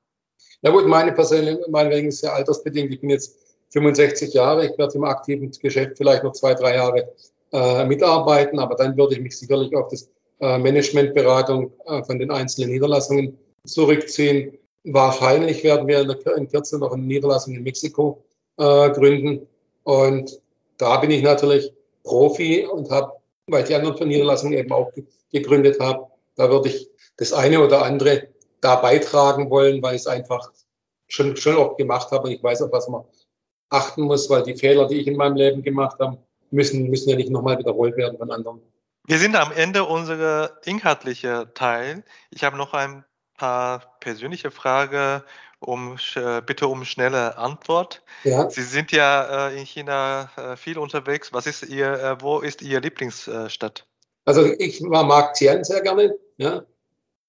Na 0.63 0.71
gut, 0.71 0.87
meine 0.87 1.13
persönliche, 1.13 1.61
meinetwegen 1.69 2.09
ist 2.09 2.23
ja 2.23 2.33
altersbedingt. 2.33 2.91
Ich 2.93 3.01
bin 3.01 3.11
jetzt 3.11 3.37
65 3.71 4.33
Jahre. 4.33 4.67
Ich 4.67 4.79
werde 4.79 4.95
im 4.95 5.05
aktiven 5.05 5.51
Geschäft 5.51 5.99
vielleicht 5.99 6.25
noch 6.25 6.33
zwei, 6.33 6.55
drei 6.55 6.77
Jahre 6.77 7.13
äh, 7.53 7.85
mitarbeiten. 7.85 8.59
Aber 8.59 8.75
dann 8.75 8.97
würde 8.97 9.15
ich 9.15 9.21
mich 9.21 9.39
sicherlich 9.39 9.75
auf 9.77 9.89
das 9.89 10.09
äh, 10.41 10.59
Managementberatung 10.59 11.73
äh, 11.87 12.03
von 12.05 12.19
den 12.19 12.31
einzelnen 12.31 12.71
Niederlassungen 12.71 13.39
zurückziehen. 13.65 14.59
Wahrscheinlich 14.85 15.65
werden 15.65 15.89
wir 15.89 16.01
in 16.37 16.49
Kürze 16.49 16.79
noch 16.79 16.93
eine 16.93 17.03
Niederlassung 17.03 17.55
in 17.55 17.63
Mexiko 17.63 18.23
äh, 18.59 18.91
gründen. 18.91 19.47
Und 19.85 20.41
da 20.79 20.99
bin 20.99 21.11
ich 21.11 21.23
natürlich 21.23 21.73
Profi 22.05 22.67
und 22.67 22.91
habe, 22.91 23.13
weil 23.47 23.63
ich 23.63 23.69
die 23.69 23.75
anderen 23.75 24.09
Niederlassungen 24.09 24.59
eben 24.59 24.73
auch 24.73 24.93
gegründet 25.33 25.81
habe, 25.81 26.07
da 26.37 26.51
würde 26.51 26.69
ich 26.69 26.89
das 27.17 27.33
eine 27.33 27.61
oder 27.61 27.83
andere 27.83 28.29
da 28.61 28.77
beitragen 28.77 29.51
wollen, 29.51 29.83
weil 29.83 29.97
ich 29.97 30.03
es 30.03 30.07
einfach 30.07 30.53
schon, 31.09 31.37
schon 31.37 31.57
oft 31.57 31.79
gemacht 31.79 32.11
habe 32.11 32.29
und 32.29 32.35
ich 32.35 32.43
weiß, 32.43 32.63
auf 32.63 32.73
was 32.73 32.89
man 32.89 33.05
achten 33.71 34.03
muss, 34.03 34.31
weil 34.31 34.43
die 34.43 34.57
Fehler, 34.57 34.87
die 34.87 35.01
ich 35.01 35.07
in 35.07 35.17
meinem 35.17 35.37
Leben 35.37 35.63
gemacht 35.63 35.99
habe, 35.99 36.19
müssen, 36.51 36.89
müssen 36.89 37.11
ja 37.11 37.17
nicht 37.17 37.31
nochmal 37.31 37.59
wiederholt 37.59 37.97
werden 37.97 38.19
von 38.19 38.31
anderen. 38.31 38.61
Wir 39.07 39.19
sind 39.19 39.37
am 39.37 39.53
Ende 39.53 39.85
unserer 39.85 40.59
inhaltliche 40.65 41.51
Teil. 41.55 42.03
Ich 42.31 42.43
habe 42.43 42.57
noch 42.57 42.75
ein 42.75 43.05
paar 43.37 43.99
persönliche 44.01 44.51
Fragen, 44.51 45.23
um, 45.61 45.97
bitte 46.47 46.67
um 46.69 46.85
schnelle 46.85 47.39
Antwort. 47.39 48.03
Ja. 48.25 48.51
Sie 48.51 48.63
sind 48.63 48.93
ja 48.93 49.49
äh, 49.49 49.59
in 49.59 49.65
China 49.65 50.31
äh, 50.37 50.57
viel 50.57 50.79
unterwegs. 50.79 51.33
Was 51.33 51.47
ist 51.47 51.69
Ihr, 51.69 51.93
äh, 51.93 52.21
wo 52.21 52.41
ist 52.41 52.63
Ihr 52.63 52.81
Lieblingsstadt? 52.81 53.87
Also 54.25 54.45
ich 54.45 54.81
mag 54.81 55.35
Xi'an 55.37 55.65
sehr 55.65 55.83
gerne, 55.83 56.17
ja. 56.37 56.65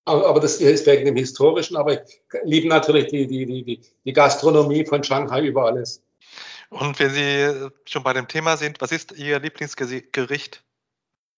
Aber, 0.06 0.40
das 0.40 0.62
ist 0.62 0.86
wegen 0.86 1.04
dem 1.04 1.18
Historischen, 1.18 1.76
aber 1.76 1.94
ich 1.94 2.22
liebe 2.44 2.70
natürlich 2.70 3.08
die, 3.08 3.28
die, 3.28 3.46
die, 3.46 3.82
die 4.06 4.14
Gastronomie 4.14 4.86
von 4.86 5.04
Shanghai 5.04 5.44
über 5.44 5.66
alles. 5.66 6.02
Und 6.70 7.00
wenn 7.00 7.10
Sie 7.12 7.70
schon 7.86 8.04
bei 8.04 8.14
dem 8.14 8.28
Thema 8.28 8.58
sind, 8.58 8.82
was 8.82 8.92
ist 8.92 9.14
Ihr 9.14 9.40
Lieblingsgericht? 9.40 10.64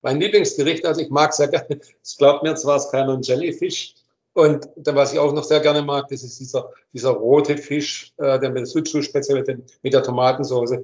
Mein 0.01 0.19
Lieblingsgericht, 0.19 0.85
also 0.85 1.01
ich 1.01 1.09
mag 1.09 1.33
sehr 1.33 1.49
gerne, 1.49 1.79
es 2.03 2.17
glaubt 2.17 2.43
mir 2.43 2.55
zwar, 2.55 2.77
es 2.77 2.89
keiner 2.91 3.13
ein 3.13 3.21
Jellyfish. 3.21 3.95
Und 4.33 4.69
was 4.75 5.13
ich 5.13 5.19
auch 5.19 5.33
noch 5.33 5.43
sehr 5.43 5.59
gerne 5.59 5.81
mag, 5.81 6.07
das 6.07 6.23
ist 6.23 6.39
dieser, 6.39 6.71
dieser 6.93 7.09
rote 7.09 7.57
Fisch, 7.57 8.13
äh, 8.17 8.39
der 8.39 8.49
mit 8.49 8.59
der 8.59 8.65
Suchu-Spezialität 8.67 9.79
mit 9.81 9.93
der 9.93 10.03
Tomatensauce 10.03 10.77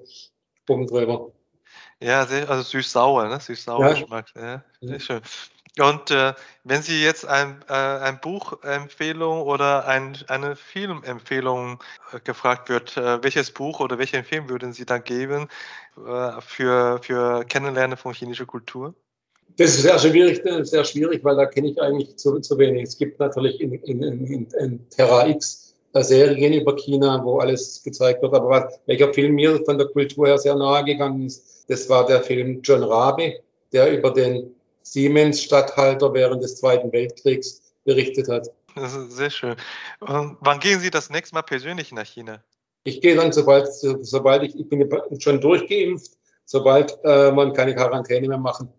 oben 0.68 0.88
drüber. 0.88 1.32
Ja, 2.02 2.26
sehr, 2.26 2.50
also 2.50 2.64
süß-sauer, 2.64 3.30
ne? 3.30 3.40
Süß-sauer 3.40 3.88
ja. 3.88 3.94
Geschmack. 3.94 4.28
Ja, 4.36 4.64
sehr 4.82 5.00
schön. 5.00 5.22
Und 5.80 6.10
äh, 6.10 6.34
wenn 6.64 6.82
Sie 6.82 7.04
jetzt 7.04 7.26
ein, 7.26 7.64
äh, 7.68 7.74
ein 7.74 8.20
Buchempfehlung 8.22 9.42
oder 9.42 9.86
ein, 9.88 10.18
eine 10.28 10.56
Filmempfehlung 10.56 11.84
äh, 12.14 12.20
gefragt 12.24 12.70
wird, 12.70 12.96
äh, 12.96 13.22
welches 13.22 13.52
Buch 13.52 13.82
oder 13.82 13.98
welchen 13.98 14.24
Film 14.24 14.48
würden 14.48 14.72
Sie 14.72 14.86
dann 14.86 15.04
geben 15.04 15.50
äh, 15.98 16.42
für, 16.42 17.00
für 17.02 17.44
Kennenlernen 17.46 17.98
von 17.98 18.14
chinesischer 18.14 18.46
Kultur? 18.46 18.94
Das 19.58 19.72
ist 19.72 19.84
sehr 19.84 20.00
schwierig, 20.00 20.42
sehr 20.64 20.84
schwierig, 20.84 21.24
weil 21.24 21.36
da 21.36 21.46
kenne 21.46 21.70
ich 21.70 21.82
eigentlich 21.82 22.16
zu, 22.18 22.40
zu 22.40 22.58
wenig. 22.58 22.84
Es 22.84 22.98
gibt 22.98 23.20
natürlich 23.20 23.60
in, 23.62 23.74
in, 23.74 24.04
in, 24.04 24.48
in 24.48 24.90
Terra 24.90 25.28
X 25.28 25.66
Serien 25.94 26.54
über 26.54 26.76
China, 26.76 27.24
wo 27.24 27.40
alles 27.40 27.82
gezeigt 27.84 28.22
wird. 28.22 28.34
Aber 28.34 28.50
was, 28.50 28.80
welcher 28.86 29.14
Film 29.14 29.36
mir 29.36 29.64
von 29.64 29.78
der 29.78 29.88
Kultur 29.88 30.28
her 30.28 30.38
sehr 30.38 30.56
nahe 30.56 30.84
gegangen 30.84 31.26
ist, 31.26 31.66
das 31.70 31.88
war 31.90 32.06
der 32.06 32.22
Film 32.22 32.60
John 32.64 32.84
Rabe, 32.84 33.36
der 33.72 33.98
über 33.98 34.12
den 34.12 34.55
Siemens-Statthalter 34.86 36.14
während 36.14 36.44
des 36.44 36.58
Zweiten 36.58 36.92
Weltkriegs 36.92 37.62
berichtet 37.84 38.30
hat. 38.30 38.52
Das 38.76 38.94
ist 38.94 39.12
sehr 39.12 39.30
schön. 39.30 39.56
Und 40.00 40.38
wann 40.42 40.60
gehen 40.60 40.80
Sie 40.80 40.90
das 40.90 41.10
nächste 41.10 41.36
Mal 41.36 41.44
persönlich 41.44 41.92
nach 41.92 42.06
China? 42.06 42.44
Ich 42.84 43.02
gehe 43.02 43.16
dann, 43.16 43.32
sobald, 43.32 43.68
sobald 43.74 44.44
ich, 44.44 44.60
ich 44.60 44.70
bin 44.70 44.88
schon 45.20 45.42
durchgeimpft, 45.42 46.12
sobald 46.46 46.98
äh, 47.04 47.32
man 47.32 47.54
keine 47.54 47.74
Quarantäne 47.74 48.28
mehr 48.28 48.38
machen 48.38 48.70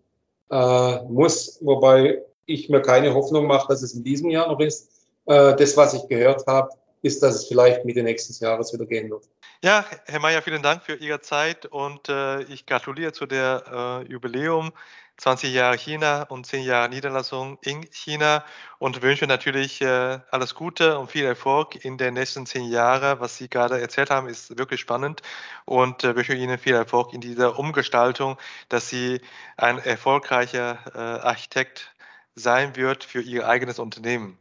äh, 0.49 1.03
muss, 1.03 1.59
wobei 1.61 2.23
ich 2.45 2.69
mir 2.69 2.81
keine 2.81 3.13
Hoffnung 3.13 3.47
mache, 3.47 3.67
dass 3.67 3.81
es 3.81 3.93
in 3.93 4.03
diesem 4.03 4.29
Jahr 4.29 4.47
noch 4.47 4.59
ist. 4.59 4.89
Äh, 5.25 5.55
das, 5.55 5.75
was 5.75 5.93
ich 5.93 6.07
gehört 6.07 6.47
habe, 6.47 6.69
ist, 7.01 7.21
dass 7.21 7.35
es 7.35 7.47
vielleicht 7.47 7.83
Mitte 7.83 8.01
nächstes 8.03 8.39
Jahres 8.39 8.71
wieder 8.73 8.85
gehen 8.85 9.09
wird. 9.09 9.27
Ja, 9.63 9.85
Herr 10.05 10.19
Mayer, 10.19 10.41
vielen 10.41 10.61
Dank 10.61 10.83
für 10.83 10.95
Ihre 10.95 11.19
Zeit 11.21 11.65
und 11.65 12.07
äh, 12.09 12.43
ich 12.43 12.65
gratuliere 12.65 13.11
zu 13.11 13.25
der 13.25 14.03
äh, 14.07 14.11
Jubiläum 14.11 14.71
20 15.17 15.51
Jahre 15.51 15.77
China 15.77 16.23
und 16.23 16.45
10 16.45 16.63
Jahre 16.63 16.89
Niederlassung 16.89 17.57
in 17.61 17.83
China 17.91 18.45
und 18.77 19.01
wünsche 19.01 19.25
natürlich 19.25 19.81
äh, 19.81 20.19
alles 20.29 20.53
Gute 20.53 20.99
und 20.99 21.09
viel 21.09 21.25
Erfolg 21.25 21.83
in 21.83 21.97
den 21.97 22.13
nächsten 22.13 22.45
10 22.45 22.65
Jahren. 22.65 23.19
Was 23.19 23.37
Sie 23.37 23.49
gerade 23.49 23.81
erzählt 23.81 24.11
haben, 24.11 24.27
ist 24.27 24.57
wirklich 24.57 24.79
spannend 24.79 25.23
und 25.65 26.03
äh, 26.03 26.15
wünsche 26.15 26.35
Ihnen 26.35 26.59
viel 26.59 26.75
Erfolg 26.75 27.13
in 27.13 27.21
dieser 27.21 27.57
Umgestaltung, 27.57 28.37
dass 28.69 28.89
Sie 28.89 29.19
ein 29.57 29.79
erfolgreicher 29.79 30.77
äh, 30.93 30.99
Architekt 30.99 31.91
sein 32.35 32.75
wird 32.75 33.03
für 33.03 33.21
Ihr 33.21 33.47
eigenes 33.47 33.79
Unternehmen. 33.79 34.37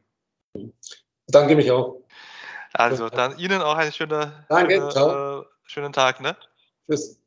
Danke 1.28 1.56
mich 1.56 1.70
auch. 1.70 2.02
Also 2.74 3.08
dann 3.08 3.38
Ihnen 3.38 3.62
auch 3.62 3.76
einen 3.76 3.92
schönen, 3.92 4.30
Danke, 4.50 4.74
äh, 4.74 5.68
schönen 5.68 5.92
Tag. 5.94 6.20
Ne? 6.20 6.36
Tschüss. 6.86 7.18